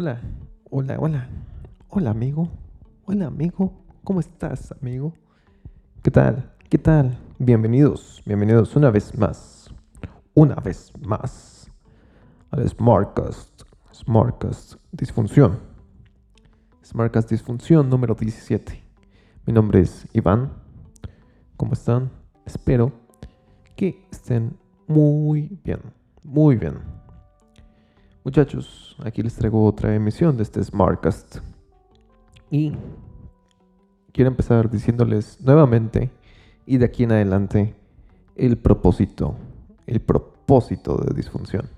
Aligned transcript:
Hola, 0.00 0.20
hola, 0.70 0.96
hola. 1.00 1.28
Hola, 1.88 2.10
amigo. 2.10 2.48
Hola, 3.06 3.26
amigo. 3.26 3.84
¿Cómo 4.04 4.20
estás, 4.20 4.72
amigo? 4.80 5.12
¿Qué 6.04 6.12
tal? 6.12 6.52
¿Qué 6.70 6.78
tal? 6.78 7.18
Bienvenidos, 7.40 8.22
bienvenidos 8.24 8.76
una 8.76 8.92
vez 8.92 9.18
más. 9.18 9.74
Una 10.34 10.54
vez 10.54 10.92
más 11.00 11.68
al 12.52 12.68
Smartcast. 12.68 13.62
Smartcast 13.92 14.74
Disfunción. 14.92 15.58
Smartcast 16.84 17.30
Disfunción 17.30 17.90
número 17.90 18.14
17. 18.14 18.80
Mi 19.46 19.52
nombre 19.52 19.80
es 19.80 20.06
Iván. 20.12 20.52
¿Cómo 21.56 21.72
están? 21.72 22.08
Espero 22.46 22.92
que 23.74 24.06
estén 24.12 24.56
muy 24.86 25.58
bien, 25.64 25.80
muy 26.22 26.54
bien. 26.54 26.97
Muchachos, 28.28 28.94
aquí 29.02 29.22
les 29.22 29.34
traigo 29.36 29.64
otra 29.64 29.94
emisión 29.94 30.36
de 30.36 30.42
este 30.42 30.62
Smartcast. 30.62 31.38
Y 32.50 32.74
quiero 34.12 34.28
empezar 34.28 34.68
diciéndoles 34.68 35.40
nuevamente 35.40 36.10
y 36.66 36.76
de 36.76 36.84
aquí 36.84 37.04
en 37.04 37.12
adelante 37.12 37.74
el 38.36 38.58
propósito, 38.58 39.34
el 39.86 40.00
propósito 40.00 40.98
de 40.98 41.14
disfunción. 41.14 41.70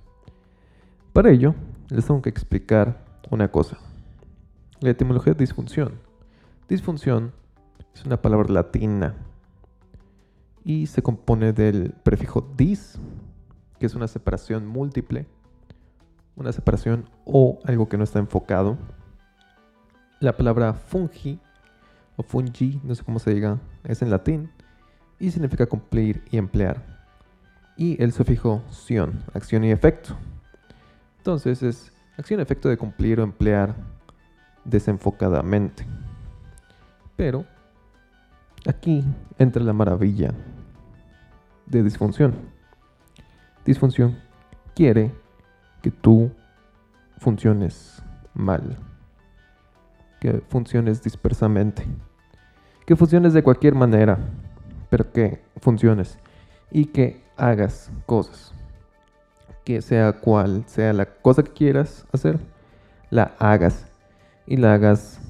Para 1.12 1.30
ello, 1.30 1.54
les 1.88 2.04
tengo 2.04 2.20
que 2.20 2.30
explicar 2.30 3.00
una 3.30 3.52
cosa. 3.52 3.78
La 4.80 4.90
etimología 4.90 5.34
de 5.34 5.38
disfunción. 5.38 6.00
Disfunción 6.68 7.30
es 7.94 8.04
una 8.04 8.20
palabra 8.20 8.52
latina 8.52 9.14
y 10.64 10.88
se 10.88 11.00
compone 11.00 11.52
del 11.52 11.92
prefijo 12.02 12.44
dis, 12.56 12.98
que 13.78 13.86
es 13.86 13.94
una 13.94 14.08
separación 14.08 14.66
múltiple, 14.66 15.28
una 16.40 16.52
separación 16.52 17.08
o 17.26 17.58
algo 17.64 17.88
que 17.88 17.98
no 17.98 18.04
está 18.04 18.18
enfocado. 18.18 18.78
La 20.20 20.36
palabra 20.36 20.72
fungi 20.72 21.38
o 22.16 22.22
fungi, 22.22 22.80
no 22.82 22.94
sé 22.94 23.04
cómo 23.04 23.18
se 23.18 23.34
diga, 23.34 23.58
es 23.84 24.00
en 24.00 24.10
latín 24.10 24.50
y 25.18 25.30
significa 25.30 25.66
cumplir 25.66 26.24
y 26.30 26.38
emplear. 26.38 26.82
Y 27.76 28.02
el 28.02 28.12
sufijo 28.12 28.62
sion, 28.70 29.22
acción 29.34 29.64
y 29.64 29.70
efecto. 29.70 30.16
Entonces 31.18 31.62
es 31.62 31.92
acción 32.16 32.40
y 32.40 32.42
efecto 32.42 32.70
de 32.70 32.78
cumplir 32.78 33.20
o 33.20 33.22
emplear 33.22 33.74
desenfocadamente. 34.64 35.86
Pero 37.16 37.44
aquí 38.66 39.04
entra 39.38 39.62
la 39.62 39.74
maravilla 39.74 40.32
de 41.66 41.82
disfunción. 41.82 42.34
Disfunción 43.66 44.18
quiere 44.74 45.12
que 45.82 45.90
tú 45.90 46.30
funciones 47.18 48.02
mal, 48.34 48.76
que 50.20 50.42
funciones 50.48 51.02
dispersamente, 51.02 51.84
que 52.86 52.96
funciones 52.96 53.32
de 53.32 53.42
cualquier 53.42 53.74
manera, 53.74 54.18
pero 54.88 55.10
que 55.12 55.42
funciones 55.58 56.18
y 56.70 56.86
que 56.86 57.22
hagas 57.36 57.90
cosas, 58.06 58.52
que 59.64 59.82
sea 59.82 60.12
cual 60.12 60.64
sea 60.66 60.92
la 60.92 61.06
cosa 61.06 61.42
que 61.42 61.52
quieras 61.52 62.06
hacer, 62.12 62.38
la 63.10 63.34
hagas 63.38 63.86
y 64.46 64.56
la 64.56 64.74
hagas 64.74 65.20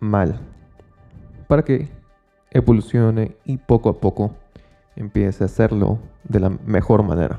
mal, 0.00 0.38
para 1.48 1.62
que 1.62 1.88
evolucione 2.50 3.36
y 3.44 3.56
poco 3.58 3.88
a 3.88 4.00
poco 4.00 4.34
empiece 4.96 5.44
a 5.44 5.46
hacerlo 5.46 5.98
de 6.24 6.40
la 6.40 6.50
mejor 6.50 7.02
manera. 7.02 7.38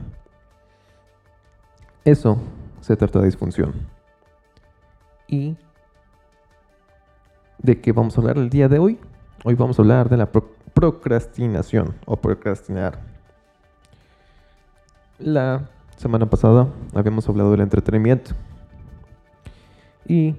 Eso 2.08 2.40
se 2.80 2.95
trata 2.95 3.20
de 3.20 3.26
disfunción. 3.26 3.73
¿Y 5.28 5.58
de 7.58 7.82
qué 7.82 7.92
vamos 7.92 8.18
a 8.18 8.22
hablar 8.22 8.38
el 8.38 8.50
día 8.50 8.70
de 8.70 8.80
hoy? 8.80 8.98
Hoy 9.44 9.56
vamos 9.56 9.78
a 9.78 9.82
hablar 9.82 10.08
de 10.08 10.16
la 10.16 10.32
procrastinación 10.32 11.96
o 12.06 12.16
procrastinar. 12.16 13.02
La 15.20 15.67
semana 15.98 16.30
pasada 16.30 16.70
habíamos 16.96 17.28
hablado 17.28 17.52
del 17.52 17.60
entretenimiento. 17.60 18.32
Y 20.06 20.38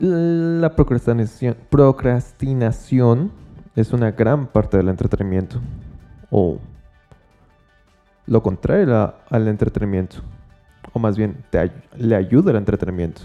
la 0.00 0.74
procrastinación, 0.74 3.30
es 3.76 3.92
una 3.92 4.10
gran 4.10 4.48
parte 4.48 4.78
del 4.78 4.88
entretenimiento. 4.88 5.60
O 6.28 6.58
lo 8.26 8.42
contrario 8.42 9.14
al 9.30 9.48
entretenimiento. 9.48 10.16
O 10.92 10.98
más 10.98 11.16
bien, 11.16 11.44
te, 11.50 11.70
le 11.96 12.16
ayuda 12.16 12.50
al 12.50 12.56
entretenimiento. 12.56 13.22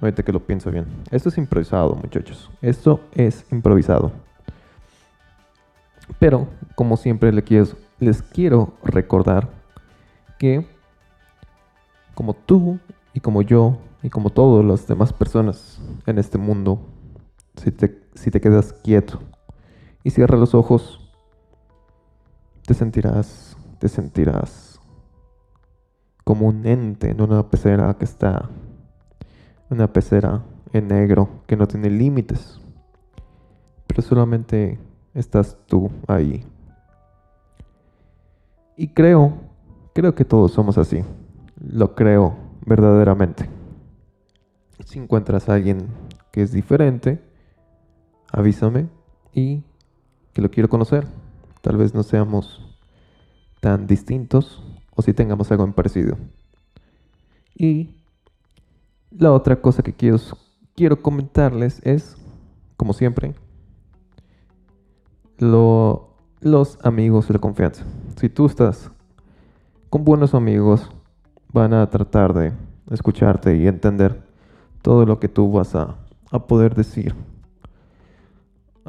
Ahorita 0.00 0.22
que 0.22 0.32
lo 0.32 0.40
pienso 0.40 0.70
bien. 0.70 0.86
Esto 1.10 1.28
es 1.28 1.38
improvisado, 1.38 1.94
muchachos. 1.94 2.50
Esto 2.60 3.00
es 3.12 3.44
improvisado. 3.52 4.12
Pero, 6.18 6.48
como 6.74 6.96
siempre 6.96 7.32
les 7.32 7.44
quiero, 7.44 7.66
les 8.00 8.22
quiero 8.22 8.74
recordar 8.82 9.48
que, 10.38 10.66
como 12.14 12.34
tú 12.34 12.78
y 13.14 13.20
como 13.20 13.42
yo 13.42 13.78
y 14.02 14.10
como 14.10 14.30
todas 14.30 14.64
las 14.64 14.86
demás 14.86 15.12
personas 15.12 15.80
en 16.06 16.18
este 16.18 16.38
mundo, 16.38 16.80
si 17.56 17.70
te, 17.70 18.02
si 18.14 18.30
te 18.30 18.40
quedas 18.40 18.72
quieto 18.72 19.20
y 20.02 20.10
cierras 20.10 20.40
los 20.40 20.54
ojos, 20.54 20.98
te 22.66 22.74
sentirás 22.74 23.51
te 23.82 23.88
sentirás 23.88 24.78
como 26.22 26.46
un 26.46 26.64
ente 26.68 27.10
en 27.10 27.20
una 27.20 27.50
pecera 27.50 27.92
que 27.98 28.04
está, 28.04 28.48
una 29.70 29.92
pecera 29.92 30.44
en 30.72 30.86
negro 30.86 31.42
que 31.48 31.56
no 31.56 31.66
tiene 31.66 31.90
límites, 31.90 32.60
pero 33.88 34.02
solamente 34.02 34.78
estás 35.14 35.56
tú 35.66 35.90
ahí. 36.06 36.46
Y 38.76 38.86
creo, 38.86 39.32
creo 39.96 40.14
que 40.14 40.24
todos 40.24 40.52
somos 40.52 40.78
así, 40.78 41.02
lo 41.56 41.96
creo 41.96 42.36
verdaderamente. 42.64 43.50
Si 44.84 45.00
encuentras 45.00 45.48
a 45.48 45.54
alguien 45.54 45.88
que 46.30 46.42
es 46.42 46.52
diferente, 46.52 47.20
avísame 48.30 48.86
y 49.34 49.64
que 50.32 50.40
lo 50.40 50.52
quiero 50.52 50.68
conocer. 50.68 51.04
Tal 51.62 51.76
vez 51.76 51.94
no 51.94 52.04
seamos 52.04 52.71
tan 53.62 53.86
distintos 53.86 54.60
o 54.96 55.02
si 55.02 55.14
tengamos 55.14 55.52
algo 55.52 55.62
en 55.62 55.72
parecido. 55.72 56.18
Y 57.54 57.94
la 59.12 59.30
otra 59.30 59.62
cosa 59.62 59.84
que 59.84 59.92
quiero, 59.92 60.18
quiero 60.74 61.00
comentarles 61.00 61.80
es, 61.84 62.16
como 62.76 62.92
siempre, 62.92 63.36
lo, 65.38 66.16
los 66.40 66.76
amigos 66.82 67.28
de 67.28 67.34
la 67.34 67.40
confianza. 67.40 67.84
Si 68.16 68.28
tú 68.28 68.46
estás 68.46 68.90
con 69.90 70.04
buenos 70.04 70.34
amigos, 70.34 70.90
van 71.52 71.72
a 71.72 71.88
tratar 71.88 72.34
de 72.34 72.52
escucharte 72.90 73.56
y 73.56 73.68
entender 73.68 74.24
todo 74.82 75.06
lo 75.06 75.20
que 75.20 75.28
tú 75.28 75.52
vas 75.52 75.76
a, 75.76 75.98
a 76.32 76.46
poder 76.48 76.74
decir. 76.74 77.14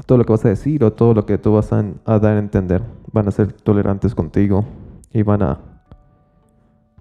Todo 0.06 0.18
lo 0.18 0.26
que 0.26 0.34
vas 0.34 0.46
a 0.46 0.50
decir 0.50 0.84
o 0.84 0.94
todo 0.94 1.14
lo 1.14 1.26
que 1.26 1.38
tú 1.38 1.54
vas 1.54 1.72
a, 1.72 1.84
a 2.06 2.20
dar 2.20 2.36
a 2.36 2.40
entender 2.40 2.82
van 3.12 3.28
a 3.28 3.32
ser 3.32 3.54
tolerantes 3.54 4.16
contigo 4.16 4.66
y 5.12 5.22
van 5.22 5.44
a, 5.44 5.60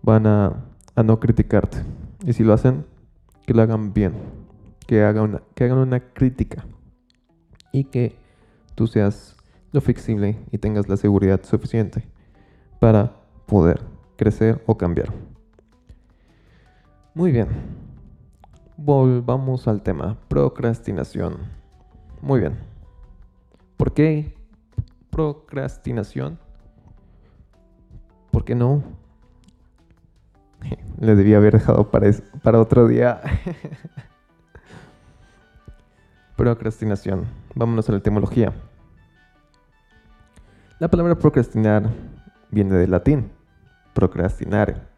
van 0.02 0.26
a, 0.26 0.52
no 1.02 1.18
criticarte. 1.18 1.78
Y 2.24 2.34
si 2.34 2.44
lo 2.44 2.52
hacen, 2.52 2.84
que 3.46 3.54
lo 3.54 3.62
hagan 3.62 3.92
bien, 3.92 4.12
que 4.86 5.02
hagan 5.02 5.24
una, 5.24 5.42
que 5.54 5.64
hagan 5.64 5.78
una 5.78 6.00
crítica 6.00 6.64
y 7.72 7.84
que 7.84 8.14
tú 8.74 8.86
seas 8.86 9.36
lo 9.72 9.80
flexible 9.80 10.36
y 10.50 10.58
tengas 10.58 10.88
la 10.88 10.98
seguridad 10.98 11.42
suficiente 11.42 12.06
para 12.78 13.16
poder 13.46 13.80
crecer 14.16 14.62
o 14.66 14.76
cambiar. 14.76 15.12
Muy 17.14 17.32
bien. 17.32 17.48
Volvamos 18.76 19.66
al 19.68 19.82
tema, 19.82 20.18
procrastinación. 20.28 21.36
Muy 22.20 22.40
bien. 22.40 22.71
¿Por 23.82 23.94
qué 23.94 24.32
procrastinación? 25.10 26.38
¿Por 28.30 28.44
qué 28.44 28.54
no? 28.54 28.84
Le 31.00 31.16
debía 31.16 31.38
haber 31.38 31.54
dejado 31.54 31.90
para, 31.90 32.08
para 32.44 32.60
otro 32.60 32.86
día. 32.86 33.20
Procrastinación. 36.36 37.26
Vámonos 37.56 37.88
a 37.88 37.92
la 37.92 37.98
etimología. 37.98 38.52
La 40.78 40.86
palabra 40.86 41.18
procrastinar 41.18 41.90
viene 42.52 42.76
del 42.76 42.92
latín, 42.92 43.32
procrastinar. 43.94 44.92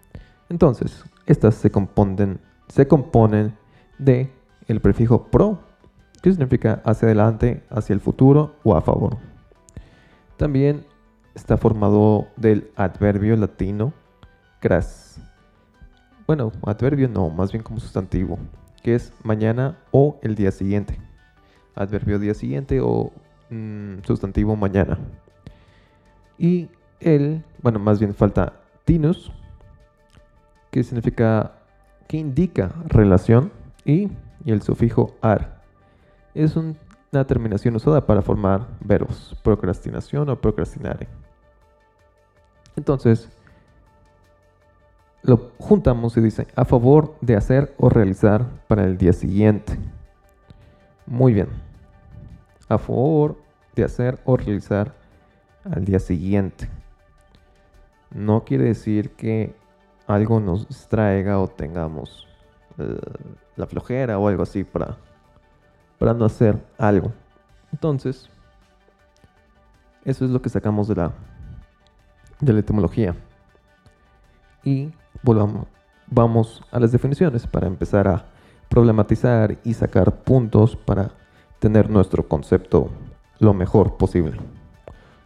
Entonces, 0.51 1.07
estas 1.25 1.55
se 1.55 1.71
componen, 1.71 2.39
se 2.69 2.87
componen 2.87 3.57
de 3.97 4.31
el 4.69 4.83
prefijo 4.83 5.29
pro, 5.29 5.64
que 6.25 6.31
significa 6.31 6.81
hacia 6.87 7.05
adelante, 7.05 7.63
hacia 7.69 7.93
el 7.93 8.01
futuro 8.01 8.55
o 8.63 8.75
a 8.75 8.81
favor. 8.81 9.19
También 10.39 10.87
está 11.35 11.59
formado 11.59 12.29
del 12.39 12.71
adverbio 12.77 13.37
latino 13.37 13.93
cras, 14.59 15.21
bueno, 16.27 16.51
adverbio 16.65 17.09
no, 17.09 17.29
más 17.29 17.53
bien 17.53 17.63
como 17.63 17.79
sustantivo, 17.79 18.39
que 18.83 18.95
es 18.95 19.13
mañana 19.23 19.77
o 19.91 20.19
el 20.23 20.35
día 20.35 20.51
siguiente. 20.51 20.99
Adverbio 21.75 22.19
día 22.19 22.33
siguiente 22.33 22.81
o 22.81 23.13
mm, 23.51 23.97
sustantivo 24.05 24.57
mañana. 24.57 24.99
Y 26.39 26.71
el, 27.01 27.45
bueno, 27.61 27.79
más 27.79 27.99
bien 27.99 28.15
falta 28.15 28.55
tinus, 28.87 29.31
que 30.71 30.83
significa, 30.85 31.53
que 32.09 32.17
indica 32.17 32.73
relación, 32.87 33.53
y, 33.85 34.11
el 34.47 34.63
sufijo 34.63 35.15
ar. 35.21 35.54
Es 36.35 36.57
una 36.57 37.25
terminación 37.27 37.77
usada 37.77 38.05
para 38.05 38.23
formar 38.23 38.67
verbos, 38.81 39.37
procrastinación 39.43 40.29
o 40.29 40.41
procrastinare. 40.41 41.07
Entonces, 42.77 43.29
lo 45.23 45.53
juntamos 45.59 46.17
y 46.17 46.21
dice 46.21 46.47
a 46.55 46.65
favor 46.65 47.15
de 47.21 47.37
hacer 47.37 47.75
o 47.79 47.89
realizar 47.89 48.47
para 48.69 48.85
el 48.85 48.99
día 48.99 49.13
siguiente. 49.13 49.79
Muy 51.07 51.33
bien. 51.33 51.49
A 52.69 52.79
favor 52.79 53.37
de 53.75 53.85
hacer 53.85 54.19
o 54.25 54.37
realizar 54.37 54.95
al 55.65 55.85
día 55.85 55.99
siguiente. 55.99 56.69
No 58.11 58.45
quiere 58.45 58.65
decir 58.65 59.13
que 59.13 59.55
algo 60.07 60.41
nos 60.41 60.69
distraiga 60.69 61.41
o 61.41 61.49
tengamos 61.49 62.29
eh, 62.79 62.99
la 63.57 63.67
flojera 63.67 64.19
o 64.19 64.29
algo 64.29 64.43
así 64.43 64.63
para, 64.65 64.99
para 65.99 66.15
no 66.15 66.25
hacer 66.25 66.63
algo. 66.79 67.13
Entonces, 67.73 68.29
eso 70.05 70.25
es 70.25 70.31
lo 70.31 70.43
que 70.43 70.49
sacamos 70.49 70.89
de 70.89 70.97
la, 70.97 71.13
de 72.41 72.53
la 72.53 72.61
etimología. 72.61 73.15
Y 74.63 74.93
volvamos, 75.23 75.67
vamos 76.07 76.63
a 76.71 76.79
las 76.79 76.93
definiciones 76.93 77.47
para 77.47 77.67
empezar 77.67 78.09
a 78.09 78.27
problematizar 78.69 79.59
y 79.65 79.75
sacar 79.75 80.23
puntos 80.23 80.77
para 80.77 81.11
tener 81.59 81.91
nuestro 81.91 82.27
concepto 82.29 82.91
lo 83.39 83.55
mejor 83.55 83.97
posible. 83.97 84.37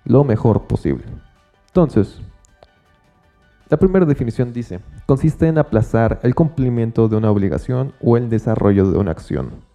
Lo 0.04 0.24
mejor 0.24 0.66
posible. 0.66 1.04
Entonces, 1.66 2.20
la 3.68 3.76
primera 3.76 4.06
definición 4.06 4.52
dice, 4.52 4.80
consiste 5.06 5.46
en 5.46 5.58
aplazar 5.58 6.20
el 6.22 6.34
cumplimiento 6.34 7.08
de 7.08 7.16
una 7.16 7.30
obligación 7.30 7.92
o 8.00 8.16
el 8.16 8.30
desarrollo 8.30 8.90
de 8.90 8.98
una 8.98 9.10
acción. 9.10 9.67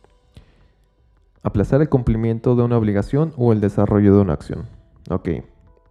Aplazar 1.44 1.82
el 1.82 1.90
cumplimiento 1.90 2.56
de 2.56 2.64
una 2.64 2.78
obligación 2.78 3.34
o 3.38 3.52
el 3.52 3.60
desarrollo 3.60 4.16
de 4.16 4.22
una 4.22 4.34
acción. 4.34 4.66
Ok, 5.10 5.30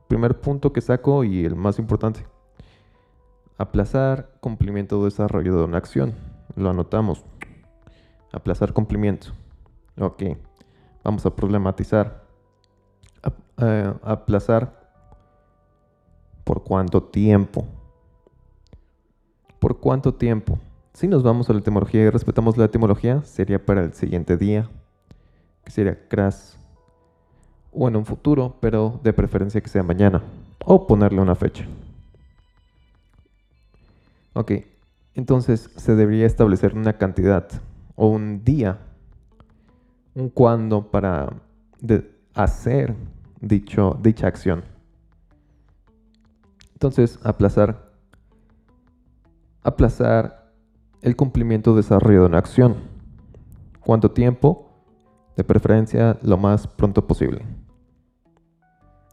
primer 0.09 0.41
punto 0.41 0.73
que 0.73 0.81
saco 0.81 1.25
y 1.25 1.45
el 1.45 1.55
más 1.55 1.79
importante. 1.79 2.25
Aplazar 3.59 4.33
cumplimiento 4.41 4.99
o 4.99 5.05
desarrollo 5.05 5.57
de 5.57 5.65
una 5.65 5.79
acción. 5.79 6.15
Lo 6.57 6.71
anotamos. 6.71 7.25
Aplazar 8.33 8.73
cumplimiento. 8.73 9.29
Ok. 9.99 10.23
Vamos 11.05 11.27
a 11.27 11.37
problematizar. 11.37 12.25
Eh, 13.59 13.95
aplazar 14.03 14.91
por 16.45 16.65
cuánto 16.65 17.03
tiempo. 17.03 17.67
¿Por 19.59 19.79
cuánto 19.79 20.15
tiempo? 20.15 20.59
Si 20.93 21.07
nos 21.07 21.23
vamos 21.23 21.49
a 21.49 21.53
la 21.53 21.61
etimología 21.61 22.03
y 22.03 22.11
respetamos 22.11 22.57
la 22.57 22.65
etimología, 22.65 23.23
sería 23.23 23.65
para 23.65 23.83
el 23.83 23.95
siguiente 23.95 24.37
día, 24.37 24.69
que 25.65 25.71
sería 25.71 26.09
cras, 26.09 26.59
o 27.73 27.89
en 27.89 27.97
un 27.97 28.05
futuro, 28.05 28.57
pero 28.61 29.01
de 29.03 29.13
preferencia 29.13 29.61
que 29.61 29.69
sea 29.69 29.83
mañana, 29.83 30.23
o 30.65 30.87
ponerle 30.87 31.21
una 31.21 31.35
fecha. 31.35 31.67
Ok, 34.35 34.53
entonces 35.15 35.71
se 35.77 35.95
debería 35.95 36.27
establecer 36.27 36.75
una 36.75 36.95
cantidad 36.95 37.49
o 37.97 38.09
un 38.09 38.45
día, 38.45 38.79
un 40.15 40.29
cuándo 40.29 40.91
para 40.91 41.29
hacer 42.35 42.95
dicho, 43.41 43.99
dicha 44.03 44.27
acción. 44.27 44.65
Entonces, 46.73 47.19
aplazar, 47.23 47.93
aplazar 49.63 50.53
el 51.03 51.15
cumplimiento 51.15 51.77
desarrollo 51.77 52.23
de 52.23 52.27
una 52.27 52.39
acción. 52.39 52.77
¿Cuánto 53.81 54.11
tiempo? 54.13 54.72
De 55.37 55.45
preferencia 55.45 56.19
lo 56.23 56.37
más 56.37 56.67
pronto 56.67 57.07
posible. 57.07 57.45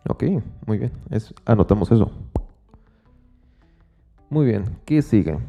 Ok, 0.07 0.23
muy 0.65 0.77
bien. 0.77 0.91
anotamos 1.45 1.91
eso. 1.91 2.11
Muy 4.29 4.45
bien, 4.45 4.65
¿qué 4.85 5.01
sigue? 5.01 5.39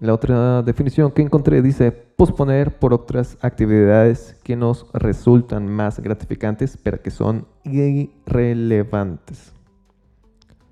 La 0.00 0.12
otra 0.12 0.62
definición 0.62 1.12
que 1.12 1.22
encontré 1.22 1.62
dice 1.62 1.92
posponer 1.92 2.78
por 2.78 2.92
otras 2.92 3.38
actividades 3.42 4.36
que 4.42 4.56
nos 4.56 4.86
resultan 4.92 5.68
más 5.68 6.00
gratificantes, 6.00 6.76
pero 6.76 7.00
que 7.00 7.10
son 7.10 7.46
irrelevantes. 7.64 9.52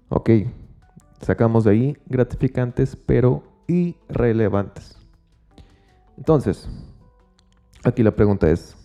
Ok, 0.09 0.31
sacamos 1.21 1.65
de 1.65 1.71
ahí 1.71 1.97
gratificantes, 2.07 2.97
pero 2.97 3.43
irrelevantes. 3.69 4.99
Entonces, 6.19 6.69
aquí 7.85 8.03
la 8.03 8.11
pregunta 8.11 8.51
es, 8.51 8.77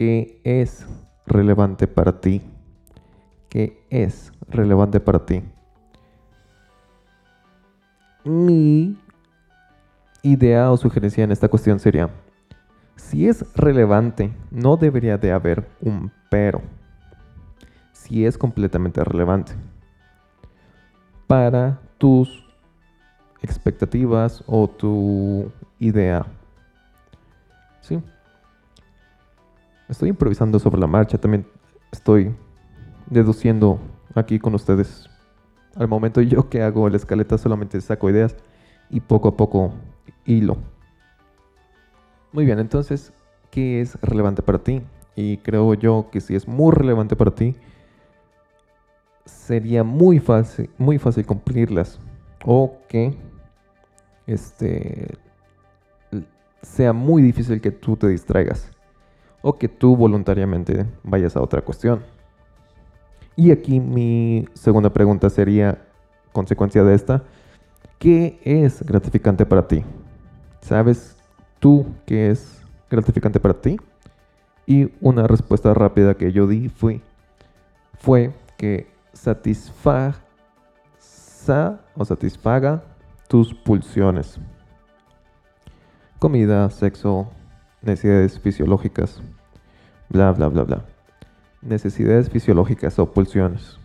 ¿qué 0.00 0.40
es 0.44 0.86
relevante 1.26 1.86
para 1.86 2.22
ti? 2.22 2.40
¿Qué 3.50 3.84
es 3.90 4.32
relevante 4.48 4.98
para 4.98 5.26
ti? 5.26 5.42
mi 8.24 8.96
idea 10.22 10.70
o 10.70 10.76
sugerencia 10.78 11.22
en 11.22 11.32
esta 11.32 11.48
cuestión 11.48 11.78
sería, 11.78 12.08
si 12.96 13.28
es 13.28 13.44
relevante, 13.54 14.32
no 14.50 14.78
debería 14.78 15.18
de 15.18 15.32
haber 15.32 15.68
un 15.82 16.10
pero. 16.30 16.62
Si 17.92 18.24
es 18.24 18.38
completamente 18.38 19.04
relevante. 19.04 19.52
Para 21.26 21.78
tus 21.98 22.42
expectativas 23.42 24.42
o 24.46 24.66
tu 24.66 25.52
idea. 25.78 26.24
¿Sí? 27.82 28.02
Estoy 29.90 30.08
improvisando 30.08 30.58
sobre 30.58 30.80
la 30.80 30.86
marcha, 30.86 31.18
también 31.18 31.46
estoy 31.92 32.34
deduciendo 33.10 33.78
aquí 34.14 34.38
con 34.38 34.54
ustedes 34.54 35.10
al 35.76 35.88
momento 35.88 36.20
yo 36.20 36.48
que 36.48 36.62
hago 36.62 36.88
la 36.88 36.96
escaleta 36.96 37.38
solamente 37.38 37.80
saco 37.80 38.10
ideas 38.10 38.34
y 38.88 39.00
poco 39.00 39.28
a 39.28 39.36
poco 39.36 39.72
hilo. 40.24 40.56
Muy 42.32 42.44
bien, 42.44 42.58
entonces, 42.58 43.12
¿qué 43.50 43.80
es 43.80 44.00
relevante 44.00 44.42
para 44.42 44.58
ti? 44.58 44.82
Y 45.16 45.38
creo 45.38 45.74
yo 45.74 46.08
que 46.10 46.20
si 46.20 46.34
es 46.34 46.46
muy 46.46 46.72
relevante 46.72 47.16
para 47.16 47.30
ti, 47.32 47.56
sería 49.24 49.84
muy 49.84 50.18
fácil, 50.18 50.70
muy 50.78 50.98
fácil 50.98 51.26
cumplirlas. 51.26 52.00
O 52.44 52.78
que 52.88 53.14
este, 54.26 55.18
sea 56.62 56.92
muy 56.92 57.22
difícil 57.22 57.60
que 57.60 57.70
tú 57.70 57.96
te 57.96 58.08
distraigas. 58.08 58.70
O 59.42 59.58
que 59.58 59.68
tú 59.68 59.96
voluntariamente 59.96 60.86
vayas 61.02 61.36
a 61.36 61.42
otra 61.42 61.62
cuestión. 61.62 62.02
Y 63.36 63.50
aquí 63.50 63.80
mi 63.80 64.46
segunda 64.54 64.92
pregunta 64.92 65.30
sería, 65.30 65.78
consecuencia 66.32 66.84
de 66.84 66.94
esta, 66.94 67.22
¿qué 67.98 68.38
es 68.44 68.82
gratificante 68.82 69.46
para 69.46 69.66
ti? 69.66 69.84
¿Sabes 70.60 71.16
tú 71.58 71.86
qué 72.06 72.30
es 72.30 72.62
gratificante 72.90 73.40
para 73.40 73.60
ti? 73.60 73.76
Y 74.66 74.92
una 75.00 75.26
respuesta 75.26 75.72
rápida 75.74 76.14
que 76.14 76.32
yo 76.32 76.46
di 76.46 76.68
fue, 76.68 77.00
fue 77.98 78.32
que 78.56 78.90
satisfaga 79.12 80.20
o 81.96 82.04
satisfaga 82.04 82.84
tus 83.28 83.54
pulsiones. 83.54 84.38
Comida, 86.18 86.68
sexo, 86.70 87.28
necesidades 87.82 88.38
fisiológicas, 88.38 89.22
bla, 90.10 90.32
bla, 90.32 90.48
bla, 90.48 90.64
bla 90.64 90.84
necesidades 91.62 92.30
fisiológicas 92.30 92.98
o 92.98 93.12
pulsiones. 93.12 93.78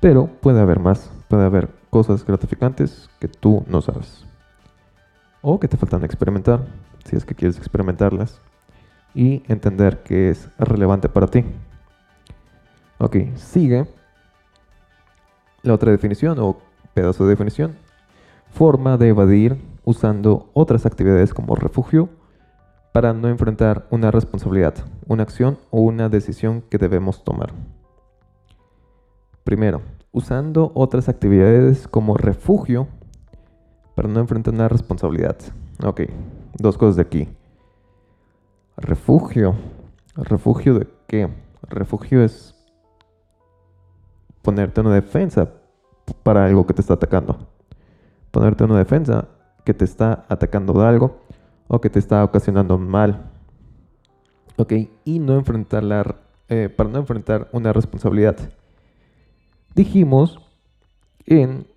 Pero 0.00 0.26
puede 0.26 0.60
haber 0.60 0.80
más, 0.80 1.10
puede 1.28 1.44
haber 1.44 1.68
cosas 1.90 2.24
gratificantes 2.24 3.10
que 3.18 3.28
tú 3.28 3.64
no 3.68 3.82
sabes. 3.82 4.24
O 5.42 5.60
que 5.60 5.68
te 5.68 5.76
faltan 5.76 6.04
experimentar, 6.04 6.60
si 7.04 7.16
es 7.16 7.24
que 7.24 7.34
quieres 7.34 7.56
experimentarlas. 7.58 8.40
Y 9.14 9.42
entender 9.48 10.02
que 10.02 10.30
es 10.30 10.48
relevante 10.56 11.08
para 11.08 11.26
ti. 11.26 11.44
Ok, 12.98 13.16
sigue 13.34 13.88
la 15.62 15.74
otra 15.74 15.90
definición 15.90 16.38
o 16.38 16.58
pedazo 16.94 17.24
de 17.24 17.30
definición. 17.30 17.76
Forma 18.52 18.96
de 18.96 19.08
evadir 19.08 19.60
usando 19.84 20.48
otras 20.52 20.86
actividades 20.86 21.34
como 21.34 21.56
refugio 21.56 22.08
para 22.92 23.12
no 23.12 23.28
enfrentar 23.28 23.86
una 23.90 24.10
responsabilidad, 24.10 24.74
una 25.06 25.22
acción 25.22 25.58
o 25.70 25.80
una 25.80 26.08
decisión 26.08 26.62
que 26.62 26.78
debemos 26.78 27.22
tomar. 27.24 27.52
Primero, 29.44 29.82
usando 30.12 30.72
otras 30.74 31.08
actividades 31.08 31.86
como 31.88 32.16
refugio 32.16 32.88
para 33.94 34.08
no 34.08 34.20
enfrentar 34.20 34.54
una 34.54 34.68
responsabilidad. 34.68 35.36
Ok, 35.84 36.02
dos 36.58 36.76
cosas 36.76 36.96
de 36.96 37.02
aquí. 37.02 37.28
Refugio. 38.76 39.54
¿Refugio 40.16 40.78
de 40.78 40.88
qué? 41.06 41.28
Refugio 41.62 42.22
es 42.22 42.54
ponerte 44.42 44.80
una 44.80 44.94
defensa 44.94 45.50
para 46.22 46.44
algo 46.44 46.66
que 46.66 46.74
te 46.74 46.80
está 46.80 46.94
atacando. 46.94 47.48
Ponerte 48.30 48.64
una 48.64 48.78
defensa 48.78 49.28
que 49.64 49.74
te 49.74 49.84
está 49.84 50.24
atacando 50.28 50.72
de 50.72 50.86
algo 50.86 51.20
o 51.72 51.80
que 51.80 51.88
te 51.88 52.00
está 52.00 52.24
ocasionando 52.24 52.76
mal. 52.78 53.30
Ok, 54.56 54.72
y 55.04 55.20
no 55.20 55.36
enfrentar 55.36 55.84
la, 55.84 56.16
eh, 56.48 56.68
para 56.68 56.90
no 56.90 56.98
enfrentar 56.98 57.48
una 57.52 57.72
responsabilidad. 57.72 58.36
Dijimos 59.76 60.40
en, 61.26 61.68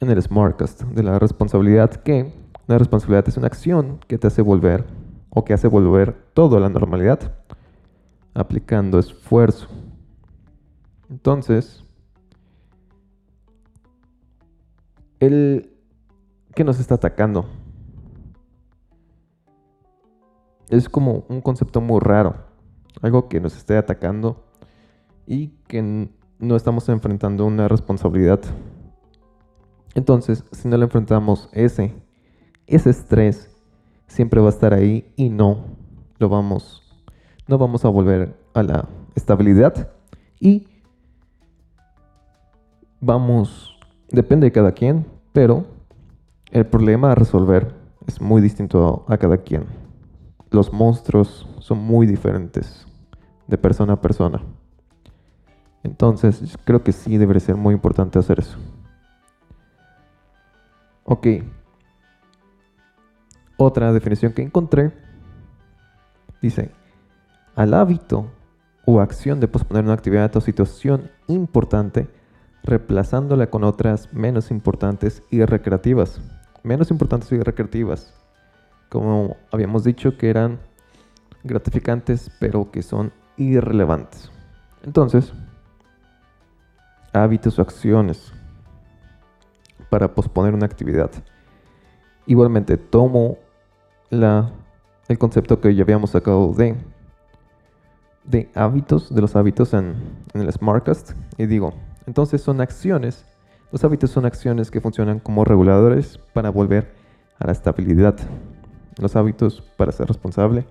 en 0.00 0.10
el 0.10 0.22
Smartcast 0.22 0.82
de 0.82 1.02
la 1.02 1.18
responsabilidad 1.18 1.90
que 1.90 2.34
una 2.68 2.76
responsabilidad 2.76 3.26
es 3.26 3.38
una 3.38 3.46
acción 3.46 3.98
que 4.06 4.18
te 4.18 4.26
hace 4.26 4.42
volver 4.42 4.84
o 5.30 5.42
que 5.42 5.54
hace 5.54 5.68
volver 5.68 6.14
todo 6.34 6.58
a 6.58 6.60
la 6.60 6.68
normalidad 6.68 7.32
aplicando 8.34 8.98
esfuerzo. 8.98 9.68
Entonces, 11.08 11.82
el 15.18 15.72
que 16.54 16.62
nos 16.62 16.78
está 16.78 16.96
atacando 16.96 17.46
es 20.70 20.88
como 20.88 21.24
un 21.28 21.40
concepto 21.40 21.80
muy 21.80 22.00
raro, 22.00 22.36
algo 23.02 23.28
que 23.28 23.40
nos 23.40 23.56
esté 23.56 23.76
atacando 23.76 24.44
y 25.26 25.48
que 25.66 26.08
no 26.38 26.56
estamos 26.56 26.88
enfrentando 26.88 27.46
una 27.46 27.68
responsabilidad. 27.68 28.40
Entonces, 29.94 30.44
si 30.52 30.68
no 30.68 30.76
le 30.76 30.84
enfrentamos 30.84 31.48
ese, 31.52 31.94
ese 32.66 32.90
estrés 32.90 33.50
siempre 34.06 34.40
va 34.40 34.46
a 34.46 34.50
estar 34.50 34.74
ahí 34.74 35.12
y 35.16 35.28
no 35.28 35.64
lo 36.18 36.28
vamos, 36.28 36.82
no 37.46 37.58
vamos 37.58 37.84
a 37.84 37.88
volver 37.88 38.36
a 38.54 38.62
la 38.62 38.88
estabilidad 39.14 39.90
y 40.40 40.66
vamos, 43.00 43.78
depende 44.10 44.46
de 44.46 44.52
cada 44.52 44.72
quien, 44.72 45.06
pero 45.32 45.66
el 46.50 46.66
problema 46.66 47.12
a 47.12 47.14
resolver 47.14 47.74
es 48.06 48.20
muy 48.20 48.40
distinto 48.40 49.04
a 49.08 49.18
cada 49.18 49.38
quien. 49.38 49.87
Los 50.50 50.72
monstruos 50.72 51.46
son 51.60 51.78
muy 51.78 52.06
diferentes 52.06 52.86
de 53.46 53.58
persona 53.58 53.94
a 53.94 54.00
persona. 54.00 54.40
Entonces, 55.82 56.56
creo 56.64 56.82
que 56.82 56.92
sí 56.92 57.18
debería 57.18 57.40
ser 57.40 57.56
muy 57.56 57.74
importante 57.74 58.18
hacer 58.18 58.40
eso. 58.40 58.58
Ok. 61.04 61.26
Otra 63.56 63.92
definición 63.92 64.32
que 64.32 64.42
encontré 64.42 64.92
dice, 66.40 66.70
al 67.56 67.74
hábito 67.74 68.30
o 68.84 69.00
acción 69.00 69.40
de 69.40 69.48
posponer 69.48 69.84
una 69.84 69.94
actividad 69.94 70.34
o 70.36 70.40
situación 70.40 71.10
importante, 71.26 72.08
reemplazándola 72.62 73.48
con 73.48 73.64
otras 73.64 74.12
menos 74.12 74.50
importantes 74.50 75.22
y 75.30 75.44
recreativas. 75.44 76.20
Menos 76.62 76.90
importantes 76.90 77.32
y 77.32 77.40
recreativas. 77.40 78.17
Como 78.88 79.36
habíamos 79.52 79.84
dicho 79.84 80.16
que 80.16 80.30
eran 80.30 80.58
gratificantes, 81.44 82.30
pero 82.40 82.70
que 82.70 82.82
son 82.82 83.12
irrelevantes. 83.36 84.30
Entonces, 84.82 85.32
hábitos 87.12 87.58
o 87.58 87.62
acciones 87.62 88.32
para 89.90 90.14
posponer 90.14 90.54
una 90.54 90.66
actividad. 90.66 91.10
Igualmente, 92.26 92.76
tomo 92.76 93.38
el 94.10 95.18
concepto 95.18 95.60
que 95.60 95.74
ya 95.74 95.82
habíamos 95.82 96.10
sacado 96.10 96.52
de, 96.52 96.76
hábitos, 98.54 99.14
de 99.14 99.20
los 99.20 99.36
hábitos 99.36 99.72
en 99.74 99.96
el 100.34 100.52
Smartcast, 100.52 101.12
y 101.36 101.46
digo, 101.46 101.72
entonces 102.06 102.42
son 102.42 102.60
acciones, 102.60 103.24
los 103.72 103.84
hábitos 103.84 104.10
son 104.10 104.26
acciones 104.26 104.70
que 104.70 104.80
funcionan 104.80 105.18
como 105.20 105.44
reguladores 105.44 106.18
para 106.32 106.50
volver 106.50 106.94
a 107.38 107.46
la 107.46 107.52
estabilidad. 107.52 108.16
Los 108.98 109.16
hábitos 109.16 109.62
para 109.76 109.92
ser 109.92 110.08
responsable 110.08 110.66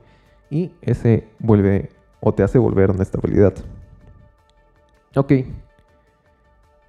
y 0.49 0.71
ese 0.81 1.27
vuelve 1.39 1.89
o 2.19 2.33
te 2.33 2.43
hace 2.43 2.57
volver 2.57 2.89
a 2.89 2.93
una 2.93 3.03
estabilidad. 3.03 3.53
Ok, 5.15 5.31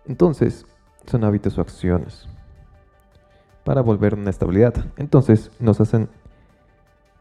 entonces, 0.08 0.64
son 1.06 1.22
hábitos 1.22 1.58
o 1.58 1.60
acciones 1.60 2.26
para 3.62 3.82
volver 3.82 4.14
una 4.14 4.30
estabilidad. 4.30 4.86
Entonces, 4.96 5.50
nos 5.60 5.80
hacen 5.82 6.08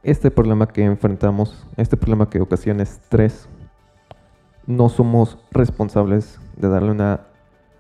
este 0.03 0.31
problema 0.31 0.67
que 0.67 0.85
enfrentamos, 0.85 1.67
este 1.75 1.97
problema 1.97 2.29
que 2.29 2.39
ocasiona 2.39 2.83
estrés. 2.83 3.49
No 4.65 4.87
somos 4.87 5.37
responsables 5.51 6.39
de 6.55 6.69
darle 6.69 6.91
una 6.91 7.27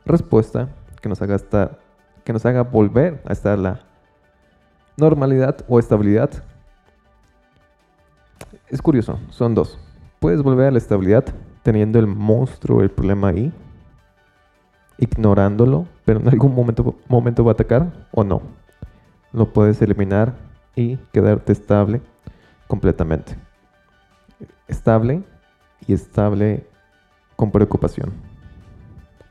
respuesta 0.05 0.69
que 1.01 1.07
nos 1.07 1.21
haga 1.21 1.37
que 2.25 2.33
nos 2.33 2.45
haga 2.45 2.63
volver 2.63 3.21
a 3.25 3.31
estar 3.31 3.57
la 3.57 3.86
normalidad 4.97 5.63
o 5.67 5.79
estabilidad. 5.79 6.31
Es 8.67 8.81
curioso, 8.81 9.19
son 9.29 9.55
dos. 9.55 9.79
Puedes 10.19 10.41
volver 10.41 10.67
a 10.67 10.71
la 10.71 10.79
estabilidad 10.79 11.23
teniendo 11.61 11.99
el 11.99 12.07
monstruo, 12.07 12.81
el 12.81 12.89
problema 12.89 13.29
ahí, 13.29 13.53
ignorándolo, 14.97 15.87
pero 16.03 16.19
en 16.19 16.27
algún 16.27 16.55
momento, 16.55 16.95
momento 17.07 17.45
va 17.45 17.51
a 17.51 17.53
atacar 17.53 18.07
o 18.11 18.23
no. 18.23 18.41
Lo 19.31 19.53
puedes 19.53 19.81
eliminar 19.81 20.35
y 20.75 20.97
quedarte 21.13 21.51
estable 21.51 22.01
completamente. 22.67 23.37
Estable 24.67 25.23
y 25.85 25.93
estable 25.93 26.65
con 27.35 27.51
preocupación. 27.51 28.11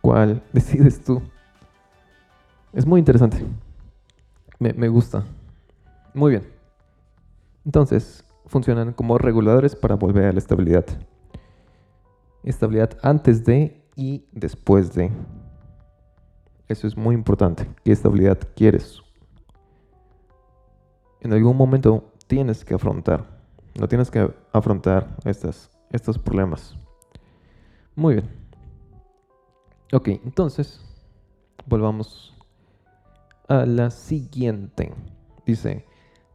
¿Cuál 0.00 0.42
decides 0.52 1.02
tú? 1.02 1.20
Es 2.72 2.86
muy 2.86 3.00
interesante. 3.00 3.44
Me, 4.58 4.72
me 4.72 4.88
gusta. 4.88 5.24
Muy 6.16 6.30
bien. 6.30 6.50
Entonces, 7.66 8.24
funcionan 8.46 8.94
como 8.94 9.18
reguladores 9.18 9.76
para 9.76 9.96
volver 9.96 10.24
a 10.24 10.32
la 10.32 10.38
estabilidad. 10.38 10.86
Estabilidad 12.42 12.96
antes 13.02 13.44
de 13.44 13.84
y 13.96 14.24
después 14.32 14.94
de. 14.94 15.12
Eso 16.68 16.86
es 16.86 16.96
muy 16.96 17.14
importante. 17.14 17.68
¿Qué 17.84 17.92
estabilidad 17.92 18.38
quieres? 18.56 19.02
En 21.20 21.34
algún 21.34 21.54
momento 21.54 22.14
tienes 22.26 22.64
que 22.64 22.72
afrontar. 22.72 23.26
No 23.78 23.86
tienes 23.86 24.10
que 24.10 24.32
afrontar 24.54 25.18
estas, 25.26 25.70
estos 25.92 26.18
problemas. 26.18 26.78
Muy 27.94 28.14
bien. 28.14 28.30
Ok, 29.92 30.08
entonces 30.24 30.80
volvamos 31.66 32.34
a 33.48 33.66
la 33.66 33.90
siguiente. 33.90 34.94
Dice, 35.44 35.84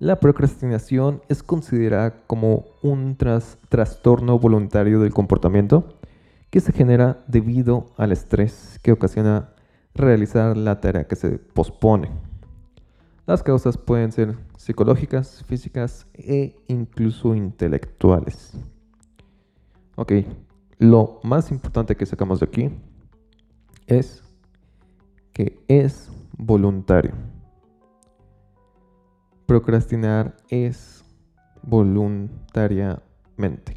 la 0.02 0.20
procrastinación 0.20 1.22
es 1.30 1.44
considerada 1.44 2.26
como 2.26 2.66
un 2.82 3.16
trastorno 3.70 4.40
voluntario 4.40 5.00
del 5.00 5.14
comportamiento 5.14 6.00
que 6.50 6.60
se 6.60 6.74
genera 6.74 7.24
debido 7.28 7.86
al 7.98 8.12
estrés 8.12 8.80
que 8.82 8.94
ocasiona 8.94 9.54
realizar 9.94 10.58
la 10.58 10.82
tarea 10.82 11.08
que 11.08 11.16
se 11.16 11.38
pospone. 11.38 12.10
Las 13.28 13.44
causas 13.44 13.78
pueden 13.78 14.12
ser 14.12 14.36
psicológicas, 14.58 15.44
físicas 15.44 16.08
e 16.16 16.56
incluso 16.68 17.36
intelectuales. 17.36 18.54
Ok, 19.98 20.14
lo 20.80 21.20
más 21.22 21.52
importante 21.52 21.96
que 21.96 22.08
sacamos 22.08 22.40
de 22.40 22.48
aquí 22.48 22.72
es 23.86 24.24
que 25.32 25.60
es 25.68 26.10
voluntario. 26.40 27.14
Procrastinar 29.52 30.38
es 30.48 31.04
voluntariamente. 31.62 33.76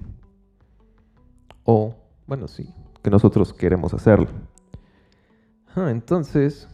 O, 1.64 1.97
bueno, 2.28 2.47
sí, 2.47 2.73
que 3.02 3.11
nosotros 3.11 3.52
queremos 3.52 3.93
hacerlo. 3.93 4.28
Ah, 5.75 5.90
entonces, 5.90 6.69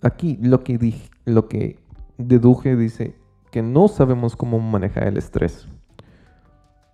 aquí 0.00 0.38
lo 0.40 0.64
que, 0.64 0.78
dije, 0.78 1.10
lo 1.26 1.46
que 1.46 1.78
deduje 2.16 2.74
dice 2.74 3.14
que 3.50 3.60
no 3.60 3.88
sabemos 3.88 4.34
cómo 4.34 4.60
manejar 4.60 5.08
el 5.08 5.18
estrés. 5.18 5.68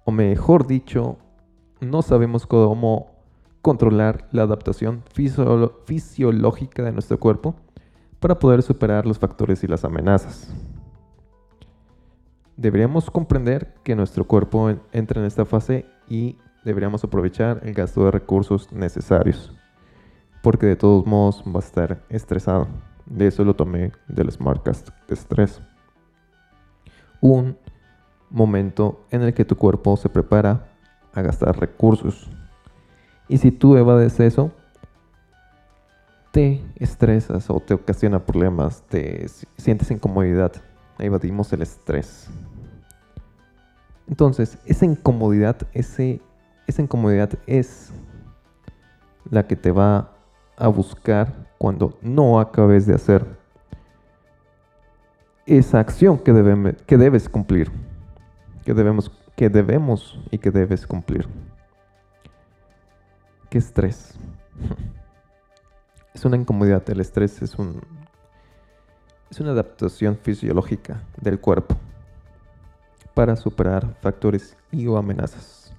O 0.04 0.10
mejor 0.10 0.66
dicho, 0.66 1.18
no 1.80 2.02
sabemos 2.02 2.48
cómo 2.48 3.12
controlar 3.62 4.26
la 4.32 4.42
adaptación 4.42 5.04
fisiológica 5.84 6.82
de 6.82 6.90
nuestro 6.90 7.20
cuerpo 7.20 7.54
para 8.20 8.38
poder 8.38 8.62
superar 8.62 9.06
los 9.06 9.18
factores 9.18 9.62
y 9.64 9.66
las 9.66 9.84
amenazas. 9.84 10.48
Deberíamos 12.56 13.10
comprender 13.10 13.74
que 13.82 13.94
nuestro 13.94 14.24
cuerpo 14.24 14.70
entra 14.92 15.20
en 15.20 15.26
esta 15.26 15.44
fase 15.44 15.86
y 16.08 16.38
deberíamos 16.64 17.04
aprovechar 17.04 17.60
el 17.62 17.74
gasto 17.74 18.04
de 18.04 18.10
recursos 18.10 18.72
necesarios, 18.72 19.52
porque 20.42 20.66
de 20.66 20.76
todos 20.76 21.06
modos 21.06 21.44
va 21.46 21.60
a 21.60 21.64
estar 21.64 22.02
estresado. 22.08 22.66
De 23.04 23.28
eso 23.28 23.44
lo 23.44 23.54
tomé 23.54 23.92
del 24.08 24.32
Smartcast 24.32 24.88
de 25.06 25.14
estrés. 25.14 25.60
Un 27.20 27.56
momento 28.30 29.04
en 29.10 29.22
el 29.22 29.32
que 29.32 29.44
tu 29.44 29.56
cuerpo 29.56 29.96
se 29.96 30.08
prepara 30.08 30.66
a 31.12 31.22
gastar 31.22 31.58
recursos. 31.58 32.28
Y 33.28 33.38
si 33.38 33.52
tú 33.52 33.76
evades 33.76 34.18
eso, 34.18 34.50
te 36.32 36.62
estresas 36.76 37.48
o 37.50 37.60
te 37.60 37.74
ocasiona 37.74 38.24
problemas, 38.24 38.82
te 38.88 39.26
sientes 39.56 39.90
incomodidad. 39.90 40.52
Evadimos 40.98 41.52
el 41.52 41.62
estrés. 41.62 42.28
Entonces, 44.08 44.58
esa 44.64 44.84
incomodidad, 44.84 45.56
ese, 45.72 46.20
esa 46.66 46.82
incomodidad 46.82 47.30
es 47.46 47.92
la 49.30 49.46
que 49.46 49.56
te 49.56 49.72
va 49.72 50.12
a 50.56 50.68
buscar 50.68 51.32
cuando 51.58 51.98
no 52.00 52.38
acabes 52.38 52.86
de 52.86 52.94
hacer 52.94 53.26
esa 55.44 55.80
acción 55.80 56.18
que, 56.18 56.76
que 56.86 56.96
debes 56.96 57.28
cumplir, 57.28 57.70
que 58.64 58.74
debemos, 58.74 59.10
que 59.36 59.48
debemos 59.48 60.20
y 60.30 60.38
que 60.38 60.50
debes 60.50 60.86
cumplir. 60.86 61.28
¿Qué 63.48 63.58
estrés? 63.58 64.18
Es 66.16 66.24
una 66.24 66.38
incomodidad, 66.38 66.82
el 66.88 67.00
estrés 67.00 67.42
es 67.42 67.56
un 67.56 67.78
es 69.30 69.38
una 69.38 69.50
adaptación 69.50 70.16
fisiológica 70.16 71.02
del 71.20 71.38
cuerpo 71.38 71.76
para 73.12 73.36
superar 73.36 73.94
factores 74.00 74.56
y 74.72 74.86
o 74.86 74.96
amenazas. 74.96 75.74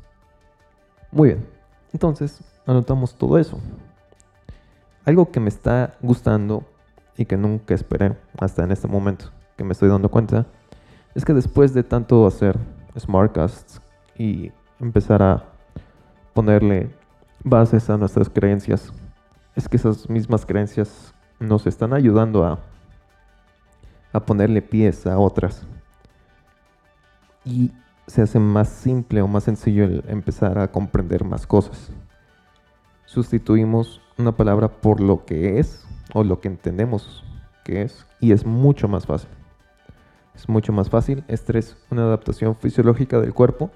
Muy 1.12 1.30
bien, 1.30 1.50
entonces 1.92 2.40
anotamos 2.68 3.16
todo 3.16 3.40
eso. 3.40 3.60
Algo 5.06 5.32
que 5.32 5.40
me 5.40 5.50
está 5.50 5.98
gustando 6.02 6.64
y 7.18 7.26
que 7.26 7.36
nunca 7.36 7.74
esperé 7.74 8.16
hasta 8.38 8.64
en 8.64 8.72
este 8.72 8.88
momento 8.88 9.32
que 9.58 9.64
me 9.64 9.72
estoy 9.72 9.90
dando 9.90 10.08
cuenta 10.08 10.46
es 11.16 11.26
que 11.26 11.34
después 11.34 11.74
de 11.74 11.82
tanto 11.82 12.28
hacer 12.28 12.60
smartcasts 12.96 13.82
y 14.16 14.52
empezar 14.80 15.24
a 15.24 15.46
ponerle 16.36 16.92
bases 17.44 17.90
a 17.90 17.98
nuestras 17.98 18.30
creencias, 18.30 18.94
es 19.58 19.68
que 19.68 19.76
esas 19.76 20.10
mismas 20.10 20.46
creencias 20.46 21.14
nos 21.40 21.68
están 21.68 21.92
ayudando 21.92 22.46
a, 22.46 22.60
ponerle 24.26 24.62
pies 24.62 25.06
a 25.06 25.20
otras. 25.20 25.68
Y 27.44 27.72
se 28.08 28.22
hace 28.22 28.40
más 28.40 28.70
simple 28.70 29.22
o 29.22 29.28
más 29.28 29.44
sencillo 29.44 29.84
el 29.84 30.04
empezar 30.08 30.58
a 30.58 30.72
comprender 30.72 31.26
más 31.26 31.46
cosas 31.46 31.92
sustituimos 33.08 34.02
una 34.18 34.34
palabra 34.34 34.68
por 34.68 35.00
lo 35.00 35.26
que 35.26 35.58
es 35.60 35.84
o 36.14 36.24
lo 36.24 36.40
que 36.40 36.50
entendemos 36.50 37.24
que 37.64 37.82
es 37.82 38.06
y 38.20 38.32
es 38.32 38.46
mucho 38.46 38.88
más 38.88 39.08
fácil. 39.08 39.30
Es 40.36 40.48
mucho 40.48 40.72
más 40.72 40.90
fácil. 40.90 41.24
Estrés, 41.28 41.78
una 41.90 42.04
adaptación 42.04 42.56
fisiológica 42.56 43.20
del 43.20 43.34
cuerpo 43.34 43.72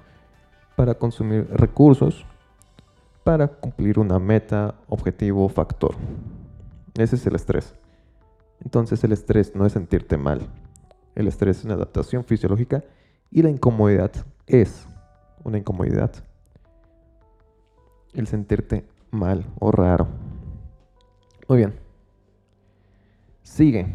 para 0.75 0.93
consumir 0.93 1.47
recursos 1.50 2.25
para 3.23 3.47
cumplir 3.47 3.99
una 3.99 4.19
meta, 4.19 4.75
objetivo, 4.87 5.47
factor. 5.49 5.95
Ese 6.97 7.15
es 7.15 7.25
el 7.27 7.35
estrés. 7.35 7.75
Entonces 8.63 9.03
el 9.03 9.11
estrés 9.11 9.55
no 9.55 9.65
es 9.65 9.73
sentirte 9.73 10.17
mal. 10.17 10.47
El 11.15 11.27
estrés 11.27 11.59
es 11.59 11.65
una 11.65 11.75
adaptación 11.75 12.23
fisiológica 12.23 12.83
y 13.29 13.41
la 13.41 13.49
incomodidad 13.49 14.11
es 14.47 14.87
una 15.43 15.57
incomodidad. 15.57 16.11
El 18.13 18.27
sentirte 18.27 18.86
mal 19.10 19.45
o 19.60 19.71
raro. 19.71 20.07
Muy 21.47 21.60
bien. 21.60 21.73
Sigue. 23.41 23.93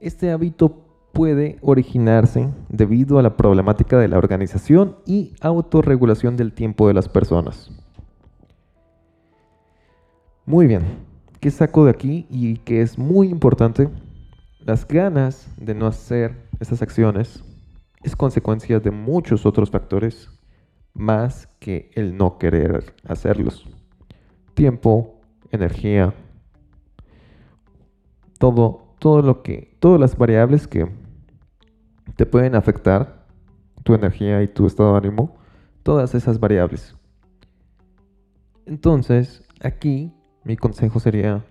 Este 0.00 0.30
hábito 0.32 0.91
puede 1.12 1.58
originarse 1.60 2.48
debido 2.68 3.18
a 3.18 3.22
la 3.22 3.36
problemática 3.36 3.98
de 3.98 4.08
la 4.08 4.18
organización 4.18 4.96
y 5.06 5.34
autorregulación 5.40 6.36
del 6.36 6.52
tiempo 6.52 6.88
de 6.88 6.94
las 6.94 7.08
personas. 7.08 7.70
Muy 10.46 10.66
bien. 10.66 10.82
¿Qué 11.40 11.50
saco 11.50 11.84
de 11.84 11.90
aquí 11.90 12.26
y 12.30 12.58
que 12.58 12.82
es 12.82 12.98
muy 12.98 13.28
importante? 13.28 13.88
Las 14.60 14.86
ganas 14.86 15.48
de 15.56 15.74
no 15.74 15.86
hacer 15.86 16.48
esas 16.60 16.82
acciones 16.82 17.42
es 18.02 18.16
consecuencia 18.16 18.80
de 18.80 18.90
muchos 18.90 19.44
otros 19.44 19.70
factores 19.70 20.30
más 20.94 21.48
que 21.58 21.90
el 21.94 22.16
no 22.16 22.38
querer 22.38 22.94
hacerlos. 23.04 23.66
Tiempo, 24.54 25.20
energía, 25.50 26.14
todo, 28.38 28.94
todo 28.98 29.22
lo 29.22 29.42
que, 29.42 29.76
todas 29.80 30.00
las 30.00 30.16
variables 30.16 30.66
que 30.66 30.90
te 32.22 32.26
pueden 32.26 32.54
afectar 32.54 33.26
tu 33.82 33.94
energía 33.94 34.44
y 34.44 34.46
tu 34.46 34.64
estado 34.64 34.92
de 34.92 34.98
ánimo, 34.98 35.34
todas 35.82 36.14
esas 36.14 36.38
variables. 36.38 36.94
Entonces, 38.64 39.42
aquí 39.60 40.14
mi 40.44 40.56
consejo 40.56 41.00
sería 41.00 41.44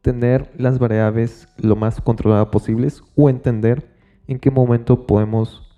tener 0.00 0.48
las 0.56 0.78
variables 0.78 1.48
lo 1.56 1.74
más 1.74 2.00
controladas 2.00 2.46
posibles 2.50 3.02
o 3.16 3.28
entender 3.28 3.92
en 4.28 4.38
qué 4.38 4.48
momento 4.48 5.08
podemos 5.08 5.76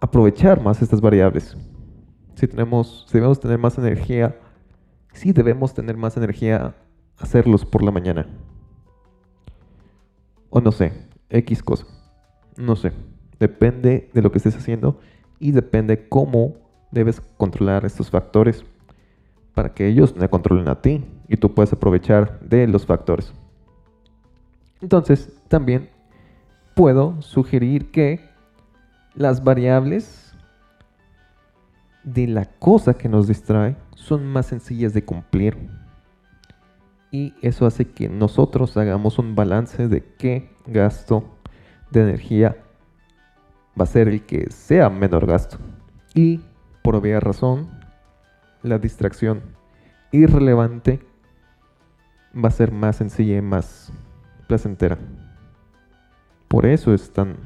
aprovechar 0.00 0.60
más 0.60 0.82
estas 0.82 1.00
variables. 1.00 1.56
Si, 2.34 2.48
tenemos, 2.48 3.06
si 3.06 3.14
debemos 3.18 3.38
tener 3.38 3.58
más 3.60 3.78
energía, 3.78 4.40
si 5.12 5.30
debemos 5.30 5.72
tener 5.72 5.96
más 5.96 6.16
energía, 6.16 6.74
hacerlos 7.16 7.64
por 7.64 7.84
la 7.84 7.92
mañana. 7.92 8.26
O 10.50 10.60
no 10.60 10.72
sé, 10.72 11.13
X 11.30 11.62
cosa. 11.62 11.86
No 12.56 12.76
sé. 12.76 12.92
Depende 13.38 14.10
de 14.12 14.22
lo 14.22 14.30
que 14.30 14.38
estés 14.38 14.56
haciendo 14.56 15.00
y 15.38 15.52
depende 15.52 16.08
cómo 16.08 16.54
debes 16.90 17.20
controlar 17.36 17.84
estos 17.84 18.10
factores 18.10 18.64
para 19.54 19.74
que 19.74 19.86
ellos 19.86 20.16
no 20.16 20.28
controlen 20.30 20.68
a 20.68 20.80
ti 20.80 21.04
y 21.28 21.36
tú 21.36 21.54
puedas 21.54 21.72
aprovechar 21.72 22.40
de 22.40 22.66
los 22.66 22.86
factores. 22.86 23.32
Entonces, 24.80 25.32
también 25.48 25.90
puedo 26.74 27.20
sugerir 27.22 27.90
que 27.90 28.20
las 29.14 29.42
variables 29.42 30.34
de 32.02 32.26
la 32.26 32.44
cosa 32.44 32.94
que 32.94 33.08
nos 33.08 33.26
distrae 33.28 33.76
son 33.94 34.26
más 34.26 34.46
sencillas 34.46 34.92
de 34.92 35.04
cumplir. 35.04 35.56
Y 37.14 37.32
eso 37.42 37.64
hace 37.64 37.84
que 37.84 38.08
nosotros 38.08 38.76
hagamos 38.76 39.20
un 39.20 39.36
balance 39.36 39.86
de 39.86 40.02
qué 40.18 40.50
gasto 40.66 41.22
de 41.92 42.02
energía 42.02 42.56
va 43.78 43.84
a 43.84 43.86
ser 43.86 44.08
el 44.08 44.26
que 44.26 44.50
sea 44.50 44.90
menor 44.90 45.24
gasto. 45.24 45.58
Y 46.12 46.40
por 46.82 46.96
obvia 46.96 47.20
razón, 47.20 47.70
la 48.64 48.80
distracción 48.80 49.42
irrelevante 50.10 51.06
va 52.34 52.48
a 52.48 52.50
ser 52.50 52.72
más 52.72 52.96
sencilla 52.96 53.36
y 53.36 53.42
más 53.42 53.92
placentera. 54.48 54.98
Por 56.48 56.66
eso 56.66 56.92
es 56.92 57.12
tan 57.12 57.36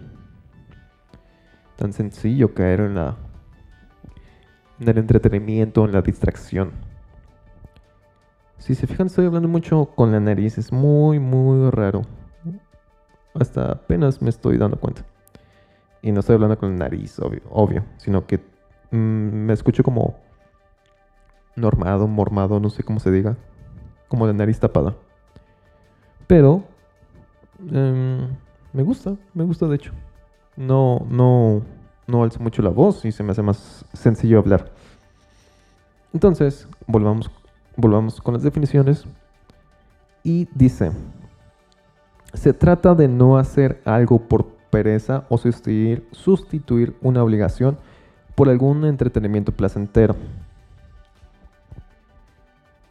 tan 1.77 1.93
sencillo 1.93 2.55
caer 2.55 2.81
en 2.81 2.95
la 2.95 3.19
en 4.81 4.89
el 4.89 4.97
entretenimiento, 4.97 5.85
en 5.85 5.93
la 5.93 6.01
distracción. 6.01 6.88
Si 8.59 8.75
se 8.75 8.87
fijan, 8.87 9.07
estoy 9.07 9.27
hablando 9.27 9.49
mucho 9.49 9.87
con 9.95 10.13
la 10.13 10.21
nariz, 10.21 10.59
es 10.59 10.73
muy, 10.73 11.19
muy 11.19 11.71
raro. 11.71 12.03
Hasta 13.35 13.73
apenas 13.73 14.21
me 14.21 14.31
estoy 14.31 14.59
dando 14.59 14.79
cuenta. 14.79 15.05
Y 16.03 16.13
no 16.13 16.21
estoy 16.21 16.35
hablando 16.35 16.59
con 16.59 16.73
la 16.73 16.85
nariz, 16.85 17.19
obvio, 17.19 17.43
obvio 17.51 17.85
sino 17.97 18.27
que 18.27 18.39
mm, 18.91 18.97
me 18.97 19.53
escucho 19.53 19.83
como 19.83 20.17
normado, 21.57 22.07
mormado, 22.07 22.61
no 22.61 22.71
sé 22.71 22.83
cómo 22.83 23.01
se 23.01 23.11
diga. 23.11 23.37
Como 24.09 24.27
la 24.27 24.33
nariz 24.33 24.59
tapada. 24.59 24.95
Pero 26.27 26.65
em, 27.73 28.29
me 28.73 28.83
gusta, 28.83 29.17
me 29.35 29.45
gusta 29.45 29.67
de 29.67 29.77
hecho 29.77 29.93
no, 30.59 31.07
no, 31.09 31.63
no 32.07 32.25
alzo 32.25 32.41
mucho 32.41 32.63
la 32.63 32.71
voz 32.71 33.05
y 33.05 33.13
se 33.13 33.23
me 33.23 33.31
hace 33.31 33.43
más 33.43 33.85
sencillo 33.93 34.41
hablar. 34.41 34.73
Entonces, 36.13 36.69
volvamos, 36.87 37.31
volvamos 37.79 38.21
con 38.21 38.35
las 38.35 38.43
definiciones. 38.43 39.07
Y 40.23 40.47
dice, 40.55 40.93
se 42.35 42.53
trata 42.53 42.95
de 42.95 43.09
no 43.09 43.39
hacer 43.39 43.81
algo 43.87 44.19
por 44.19 44.47
pereza 44.71 45.25
o 45.31 45.39
sustituir, 45.39 46.97
una 47.01 47.23
obligación 47.23 47.79
por 48.35 48.51
algún 48.51 48.85
entretenimiento 48.85 49.53
placentero. 49.53 50.15